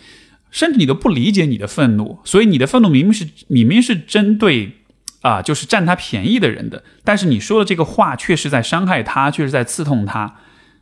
[0.51, 2.19] 甚至你都不理解你的愤怒。
[2.25, 4.79] 所以你的愤怒明明是明明是针对
[5.21, 10.35] 啊，就是占他便宜的人的，但是你说的这个话却是在伤害他，却是在刺痛他。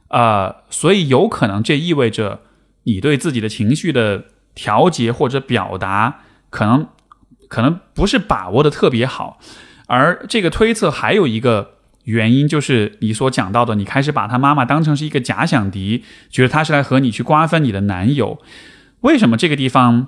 [0.08, 2.42] 啊，所以有可能这意味着。
[2.84, 4.26] 你对自己的情绪的
[4.56, 6.88] 调节或者表达，可能
[7.48, 9.40] 可能不是把握的特别好，
[9.88, 11.76] 而这个推测还有一个
[12.06, 18.42] 原因，就是你所讲到的，你开始把他妈妈当成是一个假想敌，觉得他是来和你去瓜分你的男友。
[19.02, 20.08] 为什么这个地方，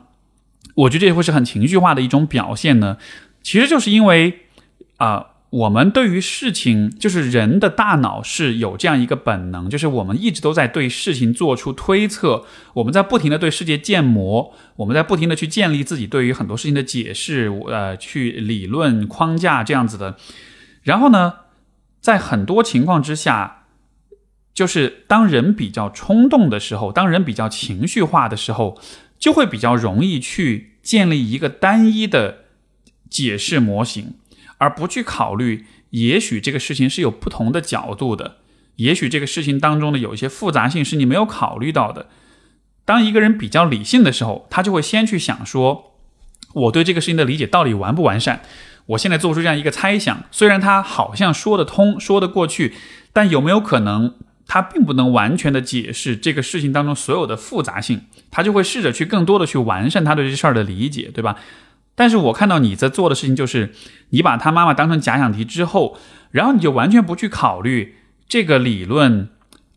[0.76, 2.98] 我觉得这会是很情绪化的一种表现呢？
[3.42, 4.40] 其实就是因为
[4.98, 5.28] 啊。
[5.54, 12.44] 我们对于事情，就是人的大脑是有这样一个本能，就是我们一直都在对事情做出推测，
[12.74, 20.18] 我们在不停的对世界建模，我们在不停的去建立自己对于很多事情的解释，呃，去理论框架这样子的。
[20.82, 21.34] 然后呢，
[22.02, 23.66] 在很多情况之下，
[24.56, 28.82] 就是当人比较冲动的时候，当人比较情绪化的时候，
[29.20, 32.46] 就会比较容易去建立一个单一的
[33.08, 34.16] 解释模型。
[34.64, 38.38] 而不去考虑，也许这个事情是有不同的角度的，
[38.78, 42.08] 也许这个事情当中的有一些复杂性是你没有考虑到的。
[42.86, 45.98] 当一个人比较理性的时候，他就会先去想说，
[46.54, 48.42] 我对这个事情的理解到底完不完善？
[48.86, 52.74] 我现在做出这样一个猜想，虽然他好像说得通、说得过去，
[53.12, 54.16] 但有没有可能
[54.48, 58.04] 他并不能完全的解释这个事情当中所有的复杂性？
[58.32, 61.38] 他就会试着去更多的去完善他对这事儿的理解，对吧？
[61.96, 63.74] 但是我看到你在做的事情就是，
[64.10, 65.98] 你把他妈妈当成假想敌之后，
[66.32, 67.96] 然后你就完全不去考虑
[68.28, 69.30] 这个理论，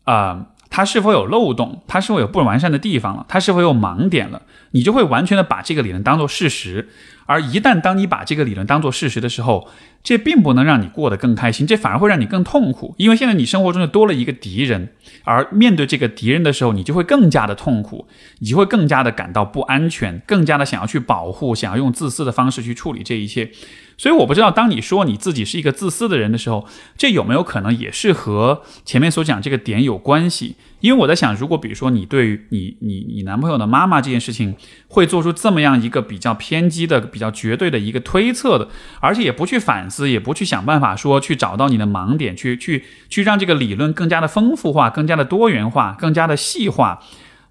[0.03, 4.41] 啊，它是否有漏洞，它是否有不完善的地方了，它是否有盲点了，
[4.71, 6.89] 你就会完全的把这个理论当做事实。
[7.27, 9.67] 而一旦当你把这个理论当做事实的时候，
[10.01, 12.95] 这并不能让你过得更开心，这反而会让你更痛苦。
[12.97, 14.89] 因为现在你生活中就多了一个敌人，
[15.23, 18.07] 而面对这个敌人的时候，你就会更加的痛苦，
[18.39, 23.51] 你就会更加的感到不安全，更加的想要去保护，想要用自私的方式去处理这一切。
[23.97, 26.65] 所以我不知道，当你说你自己是一个自私的人的时候，
[26.97, 30.55] 这有没有可能也是和前面所讲这个点有关系？
[30.79, 34.55] 因为我在想，如果比如说你对于你你你男朋友的妈妈这件事情，
[34.87, 38.67] 会做出这么样一个比较偏激的、比较绝对的一个推测的，
[38.99, 47.01] 而且也不去反思，也不去想办法说去找到你的盲点，去去去让这个理论更加的丰富化、更加的多元化、更加的细化。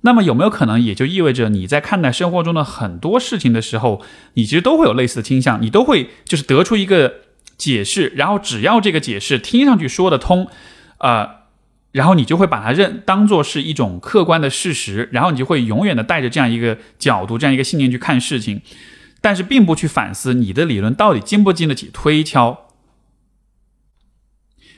[0.02, 4.02] 那么有没有可能，也就意味着你在看待生活中的很多事情的时候，
[4.34, 7.12] 你其实都会有类似的倾向，你都会就是得出一个
[7.58, 10.46] 解释，然后只要这个解释听上去说得通，
[10.98, 11.28] 呃，
[11.92, 18.60] 然后你就会把它认当做是一种客观的事实，然后你就会永远的带着这样一个角度、这样一个信念去看事情，
[19.20, 22.68] 但是并不去反思你的理论到底经不经得起推敲，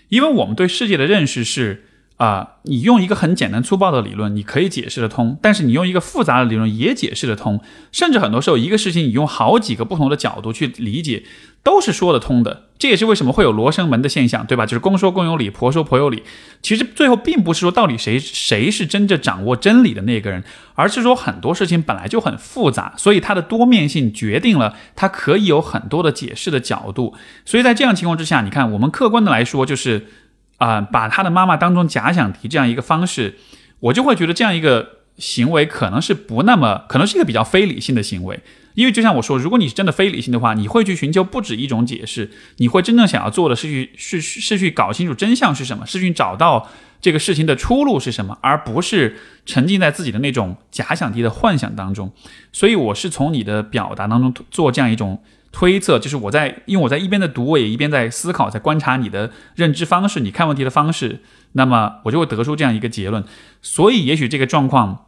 [0.08, 1.84] 因为我们对世界的认识是。
[2.18, 7.60] 啊，你用一个很简单粗暴的理论，你可以解释得通；但是你用一个复杂的理论也解释得通，
[7.92, 11.22] 甚至很多时候一个事情你用好几个不同的角度去理解，
[11.62, 12.67] 都是说得通的。
[12.78, 14.64] 这也是为什么会有罗生门的现象，对吧？
[14.64, 16.22] 就是公说公有理，婆说婆有理。
[16.62, 27.14] 其实最后并不是说到底谁谁是真正掌握真理的那个人，而是说很多事情本来就很复杂，所以它的多面性决定了它可以有很多的解释的角度。
[27.44, 30.06] 所以在这样情况之下，你看我们客观的来说，就是
[30.58, 33.38] 啊，把他的妈妈当中假想敌这样一个方式，
[33.80, 38.38] 我就会觉得这样一个行为可能是不那么，可能是一个比较非理性的行为。
[38.78, 46.68] 因为就像我说，如果你是真的非理性的话，你会去寻求不止一种解释，你会真正想要做的是去是是去搞清楚真相是什么，是去找到
[47.00, 52.12] 这个事情的出路是什么，而不是沉浸在自己的那种假想敌的幻想当中。
[52.52, 55.20] 所以我是从你的表达当中做这样一种
[55.50, 61.20] 推测，就是我在因为我在一边的读，我也一边在思考，在观察你的认知方式，你看问题的方式，
[61.54, 63.24] 那么我就会得出这样一个结论。
[63.60, 65.06] 所以也许这个状况，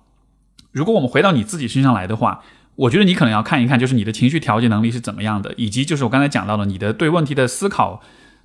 [0.73, 2.43] 如果我们回到你自己身上来的话。
[2.81, 8.01] 我觉得你可能要看一看，就是你的情绪调节能力是怎么样的，以及就是我刚才讲到的，你的对问题的思考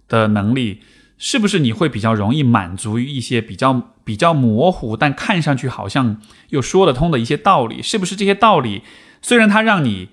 [0.08, 0.82] 的能力，
[1.18, 6.20] 是不是你会比较容易满足于一些比较比较模糊，但看上去好像
[6.50, 7.82] 又说得通的一些道理？
[7.82, 8.84] 是不是这些道理
[9.22, 10.10] 虽然它让你。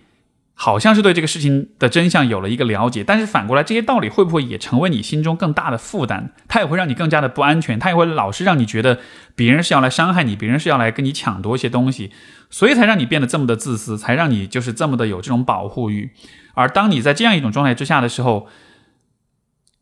[0.55, 6.31] 好像是对这个事情的真相有了一个了解，但是反过来，这些道理会不会也成为你心中更大的负担？
[6.47, 9.01] 它也会让你更加的不安全，它也会老是让你觉得
[9.35, 12.13] 别人是要来伤害你，别人是要来跟你抢夺一些东西，
[12.53, 16.13] 所以才让你变得这么的自私，才让你就是这么的有这种保护欲。
[16.55, 18.47] 而当你在这样一种状态之下的时候，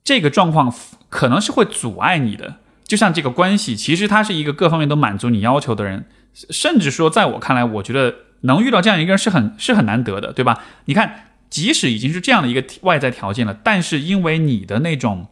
[0.02, 0.74] 这个状况
[1.10, 2.54] 可能是会阻碍你的。
[2.84, 8.14] 就像这个关系，其实他是一个各方面都满足你要求的人，甚至说，在我看来，我觉得。
[8.42, 10.64] 能遇到这样一个人是很是很难得的，对吧？
[10.86, 15.28] 你看，即使已经是这样的一个外在条件了，但是因为你的那种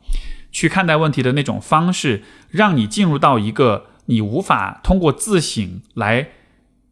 [0.53, 6.29] 去看待问题的那种方式，让你进入到一个你无法通过自省来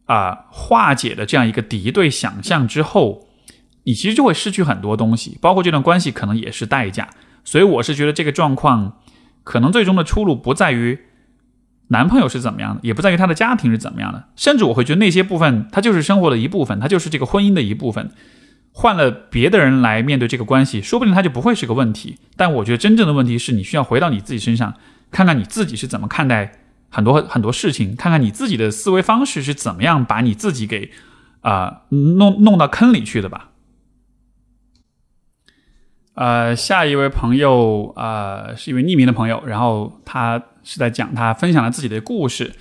[0.07, 3.27] 啊化解的这样一个敌对想象之后，
[3.83, 7.07] 你其实就会失去很多东西，包括这段关系可能也是代价。
[7.45, 8.97] 所以我是觉得这个状况
[9.43, 10.99] 可能最终的出路不在于。
[11.89, 18.11] 男朋友是怎么样的，也不在于他的家庭是怎么样的，甚至我会觉得那些部分，他就是生活的一部分，他就是这个婚姻的一部分。
[18.73, 22.17] 换了别的人来面对这个关系，说不定他就不会是个问题。
[22.35, 24.73] 但我觉得真正的问题是你需要回到你自己身上，
[25.11, 26.59] 看看你自己是怎么看待
[26.97, 30.89] 很多很多事情，看看你自己的思维方式是怎么样把你自己给
[31.41, 33.51] 啊弄弄到坑里去的吧。
[36.15, 42.53] 呃，下一位朋友啊，是一位匿名的朋友，然后他是在讲他分享了自己的故事。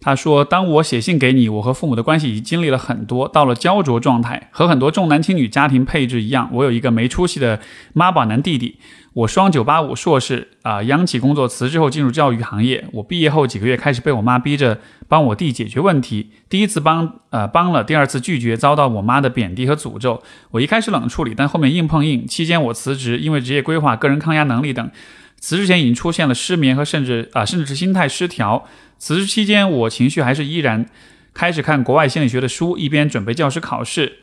[0.00, 6.48] 他说：“当我写信给你，我和父母的关系已经经历了很多，到了焦灼状态，和很多重男轻女家庭配置一样。
[6.52, 7.60] 我有一个没出息的
[7.92, 8.78] 妈宝男弟弟。
[9.14, 12.82] 我双九八五硕士啊，央企工作辞职后进入教育行业。
[12.92, 16.30] 我毕业后几个月开始被我妈逼着帮我弟解决问题。
[16.48, 20.22] 第一次帮呃帮了，第二次拒绝，遭到我妈的贬低和诅咒。
[20.52, 22.26] 我一开始冷处理，但后面硬碰硬。
[22.26, 24.90] 期间我辞职，因为职业规划、个人抗压能力等，
[25.38, 28.66] 辞职前已经出现了失眠和甚至啊甚至是心态失调。
[28.96, 30.86] 辞职期间我情绪还是依然，
[31.34, 34.20] 开始看国外心理学的书，一边准备教师考试。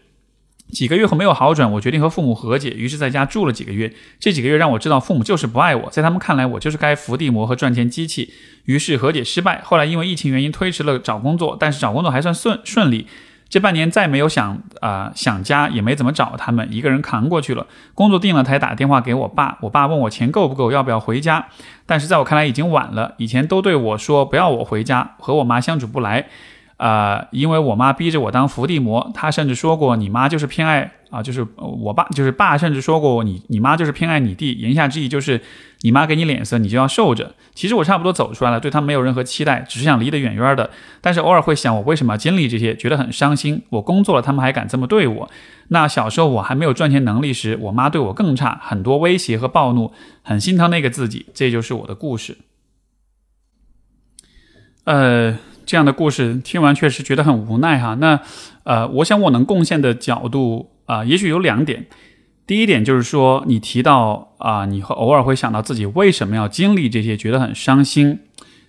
[0.71, 3.91] 几个月后没有好转，我决定和父母和解，于是在家住了几个月。
[4.19, 8.33] 这几个月让我知道父母就是不爱我，在他们看来我就是该伏地魔和赚钱机器。
[8.65, 9.61] 于是和解失败。
[9.63, 13.07] 后来因为疫情原因推迟了找工作，但是找工作还算顺顺利。
[13.49, 17.65] 这半年再没有想啊想家，也没怎么找他们，一个人扛过去了。
[17.95, 21.47] 工作定了才打电话给我爸，我爸问我钱够不够，要不要回家。
[21.87, 23.15] 但是在我看来已经晚了。
[23.17, 26.27] 以前都对我说不要我回家，和我妈相处不来。
[26.79, 35.41] 啊，因为我妈逼着我当伏地魔，她甚至说过你妈就是偏爱啊，就是我爸就是爸，甚至说过你你妈就是偏爱你弟，言下之意就是
[35.81, 37.35] 你妈给你脸色，你就要受着。
[37.53, 40.69] 其实我差不多走出来了，对他没有任何期待，只是想离得远远的。
[41.01, 43.61] 但是偶尔会想，我为什么要经历这些，觉得很伤心。
[43.71, 45.29] 我工作了，他们还敢这么对我。
[45.67, 51.25] 那小时候我还没有赚钱能力时，我妈对我更差，很多威胁和暴怒，很心疼那个自己。
[51.33, 52.37] 这就是我的故事。
[54.85, 55.37] 呃。
[55.69, 57.93] 这样的故事听完确实觉得很无奈哈。
[58.01, 58.19] 那，
[58.63, 61.85] 呃，我想我能贡献的角度啊，也许有两点。
[62.47, 68.21] 第一点就是说，你提到啊，你会偶尔会想到自己为什么要经历这些，觉得很伤心。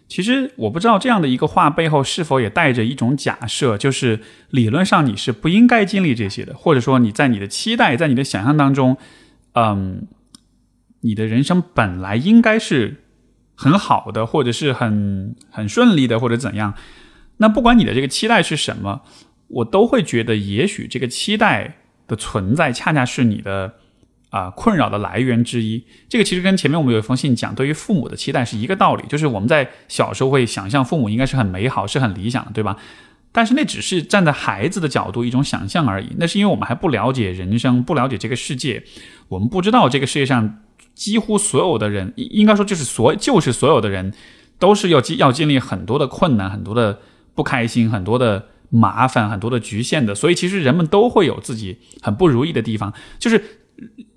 [0.08, 4.20] 其实我不知道这样的一个话背后是否也带着一种假设，就是
[4.50, 8.98] 理论上你是不应该经历这些的，或者说你在你的期待，在你的想象当中，
[9.54, 10.06] 嗯，
[11.00, 13.04] 你的人生本来应该是。
[13.60, 16.72] 很好的，或者是很很顺利的，或者怎样，
[17.36, 19.02] 那不管你的这个期待是什么，
[19.48, 21.76] 我都会觉得，也许这个期待
[22.08, 23.74] 的存在，恰恰是你的
[24.30, 25.84] 啊困扰的来源之一。
[26.08, 32.78] 这个其实跟前面我们有一封信讲，对于父母的期待是一个道理，就是我们在小时候会想象父母应该是很美好，是很理想的，对吧？
[33.30, 38.82] 但是那只是站在孩子的角度一种想象而已，那是因为我们还不了解人生，不了解这个世界，
[39.28, 40.60] 我们不知道这个世界上。
[40.94, 44.12] 几乎所有的人，应该说就是所就是所有的人，
[44.58, 47.00] 都是要经要经历很多的困难、很多的
[47.34, 50.14] 不开心、很多的麻烦、很多的局限的。
[50.14, 52.92] 所以其实人们都会有自己很不如意的地方。
[53.18, 53.42] 就是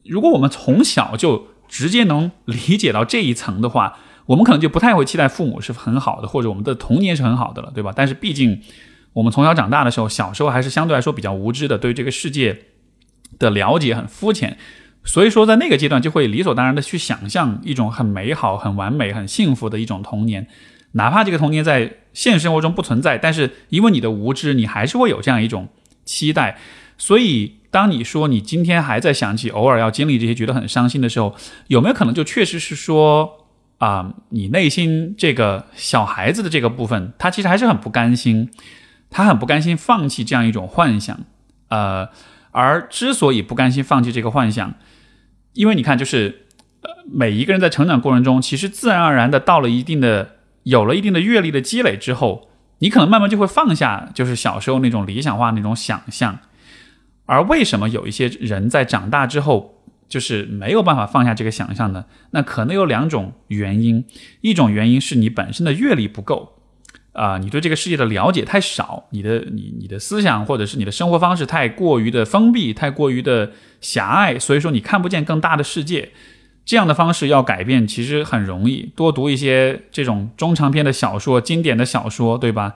[0.04, 7.94] 如果我们从小就直接能理解到这一层的话，我们可能就不太会期待父母是很好的，或者我们的童年是很好的了，对吧？
[7.96, 8.62] 但是毕竟
[9.14, 12.66] 我们从小长大的时候，小时候还是相对来说比较无知的，对这个世界。
[13.40, 14.60] 的了解很肤浅，
[15.06, 20.48] 所以说在那个阶段就会理所当然的去想象一种很美好、很完美、很幸福的一种童年，
[20.94, 25.68] 哪怕这个童年在现实生活中不存在，但是因为你的无知，你还是会有这样一种
[26.06, 26.58] 期待。
[26.98, 31.36] 所以当你说你今天还在想起偶尔要经历这些觉得很伤心的时候，
[31.68, 33.48] 有没有可能就确实是说
[33.80, 38.50] 啊，你内心这个小孩子的这个部分，他其实还是很不甘心，
[39.10, 41.20] 他很不甘心放弃这样一种幻想，
[41.68, 42.08] 呃。
[42.56, 44.76] 而之所以不甘心放弃这个幻想，
[45.54, 46.48] 因为你看，就是
[46.82, 52.50] 呃，每一个人在成长过程中，其实自然而然的到了一定的、有了一定的阅历的积累之后，
[52.80, 56.40] 你可能慢慢就会放下，就是小时候那种理想化那种想象。
[57.26, 62.06] 而为什么有一些人在长大之后，就是没有办法放下这个想象呢？
[62.32, 64.04] 那可能有两种原因，
[64.42, 66.60] 一种原因是你本身的阅历不够。
[67.14, 73.52] 啊，你对这个世界的了解太少，你的你你的思想或者是你的生活方式太过于的封闭，太过于的
[73.82, 76.10] 狭隘，所以说你看不见更大的世界。
[76.66, 82.76] 这样的方式要改变其实很容易，多读一些这种中长篇的小说、经典的小说，对吧？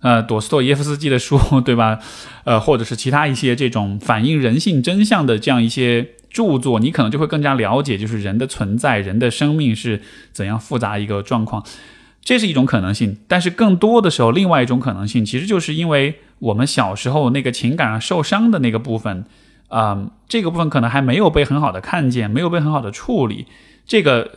[0.00, 2.00] 呃，朵斯托耶夫斯基的书，对吧？
[2.44, 10.00] 呃，或者是其他一些这种反映人性真相的这样一些著作，你可能就会更加了解，就是人的存在、人的生命是
[10.32, 11.64] 怎样复杂一个状况。
[12.22, 19.24] 这是一种可能性，但是更多的时候，另外一种可能性，其实就是因为我们小时候那个情感上受伤的那个部分，
[19.68, 23.46] 啊，这个部分可能还没有被很好的看见，没有被很好的处理，
[23.86, 24.30] 这个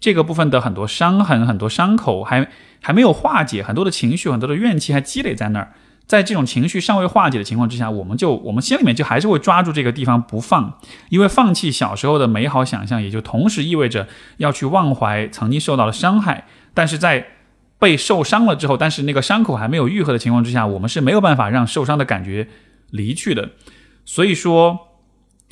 [0.00, 2.48] 这个部分的很多伤痕、很多伤口还
[2.80, 5.72] 还没有化解，很多的情绪、很多的怨气还积累在那儿，
[6.06, 10.78] 在这种情绪尚未化解的情况之下，我们就我们心里面就还是会抓住这个地方不放，
[11.10, 14.08] 因为放弃小时候的美好想象，也就同时意味着
[14.38, 16.46] 要去忘怀曾经受到的伤害。
[16.76, 17.26] 但是在
[17.78, 22.48] 被受伤了之后，但是那个伤口还没有愈合的情况之下，我们是没有办法让受伤的感觉
[22.90, 23.52] 离去的。
[24.04, 24.78] 所以说，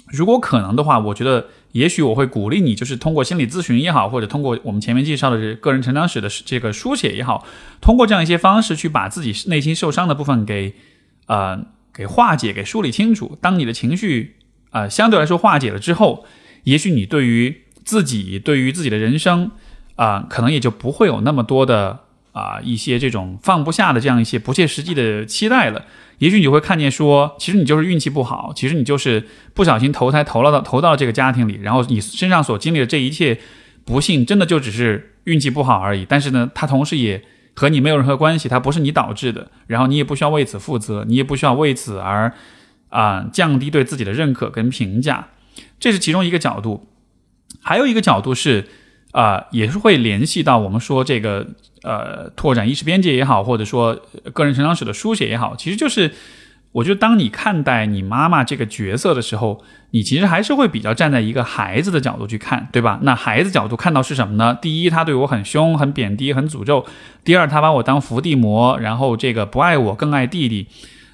[0.09, 7.47] 如果可能的话，我觉得也许我会鼓励你，就是通过心理咨询也好，或者通过我们前面介绍的个人成长史的这个书写也好，
[7.81, 10.75] 通过这样一些方式去把自己内心受伤的部分给
[11.27, 11.64] 呃
[11.95, 13.39] 给化解、给梳理清楚。
[13.41, 14.37] 当你的情绪
[14.70, 16.27] 啊相对来说化解了之后，
[16.64, 19.51] 也许你对于自己、对于自己的人生。
[19.97, 22.01] 啊，可能也就不会有那么多的
[22.32, 25.84] 啊一些这种放不下的这样一些不切实际的期待了。
[26.18, 33.38] 也许你会看见说，其实你就是运气不好，其实你就是不小心投胎投了到投到这个家庭里，然后你身上所经历的这一切
[33.84, 36.05] 不幸，真的就只是运气不好而已。
[36.09, 37.22] 但是呢，它同时也
[37.55, 42.32] 和你没有任何关系，它不是你导致的，然后你也不需要为此负责，你也不需要为此而
[42.88, 45.28] 啊降低对自己的认可跟评价。
[45.78, 46.88] 这是其中一个角度，
[47.61, 48.66] 还有一个角度是。
[49.15, 51.47] 啊，也是会联系到我们说这个
[51.85, 53.97] 呃，拓展意识边界也好，或者说
[54.33, 56.12] 个人成长史的书写也好，其实就是
[56.73, 59.62] 我觉得当你看待你妈妈这个角色的时候，
[59.93, 62.99] 你其实还是会比较站在一个孩子的角度去看，对吧？
[63.03, 64.59] 那孩子角度看到是什么呢？
[64.61, 66.85] 第一，他对我很凶、很贬低、很诅咒；
[67.23, 70.67] 第二，他把我当伏地魔，然后这个不爱我，更爱弟弟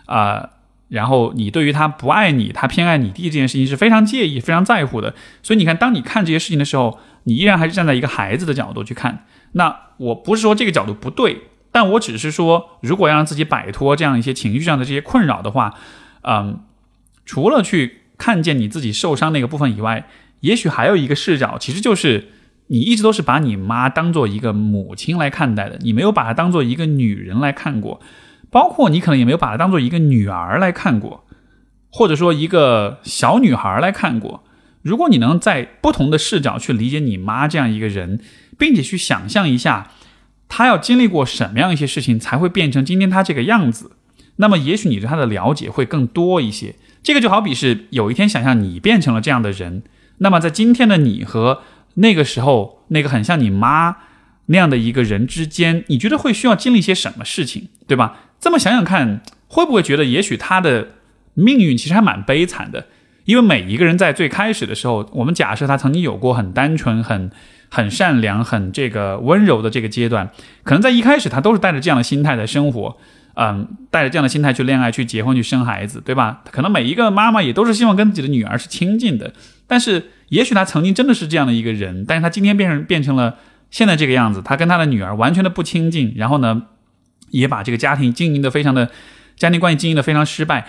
[0.06, 0.48] 啊。
[0.90, 5.14] 然后你对于他不爱你，他偏爱你弟这件事情是非常介意、非常在乎的。
[5.42, 9.24] 所以你看，当你看这些事情的时候，你依然还是站在一个孩子的角度去看。
[9.52, 15.74] 那我不是说这个角度不对，但我只是说，如果要让自己摆脱这样一些情绪上的这些困扰的话，
[16.22, 16.60] 嗯，
[17.24, 20.08] 除了去看见你自己受伤那个部分以外，
[20.40, 22.28] 也许还有一个视角，其实就是
[22.66, 28.00] 你一直都是把你妈当做一个母亲来看待的，你没有把她当做一个女人来看过。
[28.50, 31.24] 包括你可能也没有把她当做一个女儿来看过，
[31.90, 34.44] 或者说一个小女孩来看过。
[34.82, 38.20] 如果你能在不同的视角去理解你妈这样一个人，
[38.58, 39.90] 并且去想象一下
[40.48, 43.92] 她要经历过什么样一些事情才会变成今天她这个样子，
[44.36, 46.74] 那么也许你对她的了解会更多一些。
[47.02, 49.82] 这个就好比是有一天想象你变成了这样的人，
[50.18, 51.62] 那么在今天的你和
[51.94, 53.96] 那个时候那个很像你妈
[54.46, 58.16] 那样的一个人之间，你觉得会需要经历些什么事情，对吧？
[58.40, 60.88] 这么想想看，会不会觉得也许他的
[61.34, 62.86] 命运其实还蛮悲惨的？
[63.26, 67.30] 因为每一个人在最开始的时候，我们假设他曾经有过很单纯、很
[67.68, 70.30] 很善良、很这个温柔的这个阶段，
[70.64, 72.96] 可能在一开始他都是带着这样的心态在生活，
[73.34, 76.42] 嗯，带着这样的心态去恋爱、去结婚、去生孩子，对吧？
[76.50, 79.32] 可能每一个妈妈也都是希望跟自己的女儿是亲近的，
[79.68, 83.36] 但是也许他曾经真的是这样的一个人，但是他今天变成变成了
[83.70, 86.62] 现在这个样子，他跟他的女儿完全的不亲近，然后呢，
[87.30, 88.90] 也把这个家庭经营的非常的。
[89.36, 90.66] 家庭关系经营的非常失败，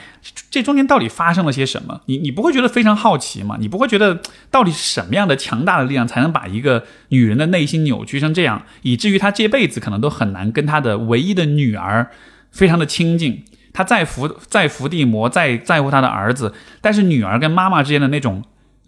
[0.50, 2.00] 这中间到底发生了些什么？
[2.06, 3.58] 你你不会觉得非常好奇吗？
[3.60, 12.12] 你不会觉得到底是什么样的强大的力量才能把一个女人的内心扭曲成这样，以至于她这辈子可能都很难跟她的唯一的女儿
[12.50, 13.44] 非常的亲近？
[13.74, 18.42] 她再伏再伏地魔，再在乎她的儿子，但是女儿跟妈妈之间的那种。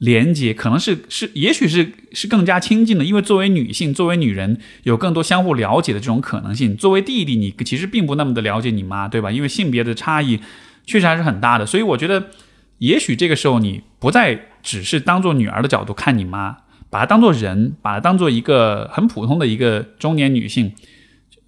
[0.03, 6.75] 连接可能是是，也许是是更加亲近的，因为作为女性，作为女人，有更多相互了解的这种可能性。
[6.75, 9.31] 作为弟弟，你其实并不那么的了解你妈，对吧？
[9.31, 10.41] 因为性别的差异
[10.85, 11.65] 确实还是很大的。
[11.65, 12.31] 所以我觉得，
[12.79, 16.57] 也许这个时候你不再只是当做女儿的角度看你妈，
[16.89, 20.73] 把她当做人，把她当做一个很普通的一个中年女性，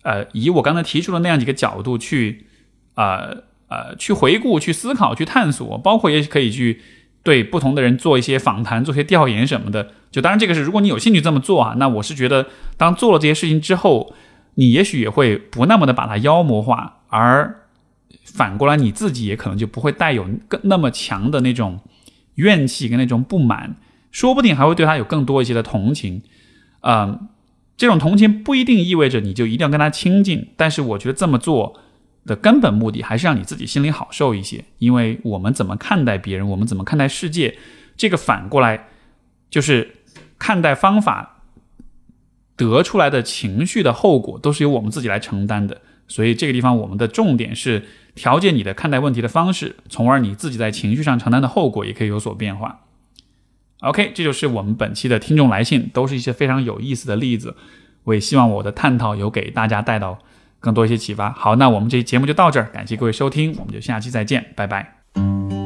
[0.04, 2.46] 呃，以我刚才提出的那样几个角度去，
[2.94, 6.80] 呃呃，去回顾、去思考、去探索，包括也可以去。
[7.26, 12.46] 对不同的人做一些访谈，做些调研什么的，就当然这个是如果你有兴趣这么做啊，那我是觉得
[12.78, 14.14] 当做了这些事情之后，
[14.54, 17.66] 你也许也会不那么的把它妖魔化，而
[18.24, 21.80] 反过来你自己也可能就不会带有更那么强的那种
[22.36, 23.76] 怨气跟那种不满，
[24.12, 26.22] 说不定还会对他有更多一些的同情，
[26.82, 27.28] 嗯，
[27.76, 31.80] 这种同情不一定意味着你就一定要跟他亲近，但是我觉得这么做。
[32.26, 37.58] 的根本目的还是让你自己心里好受一些，因为我们怎么看待别人，我们怎么看待世界，
[37.96, 38.88] 这个反过来
[39.50, 39.98] 就是
[40.40, 41.44] 看待方法
[42.56, 45.82] 得出来的情绪的后果都是由我们自己来承担的。
[46.08, 47.84] 所以这个地方我们的重点是
[48.16, 52.82] 调节你的看待问题的方式，从而你自己在情绪上承担的后果也可以有所变化。
[53.82, 57.56] OK，这就是我们本期的听众来信，都是一些非常有意思的例子。
[58.06, 60.18] 我也希望我的探讨有给大家带到。
[60.60, 61.32] 更多一些启发。
[61.32, 65.65] 好那我们这期节目就到这儿感谢各位收听我们就下期再见拜拜。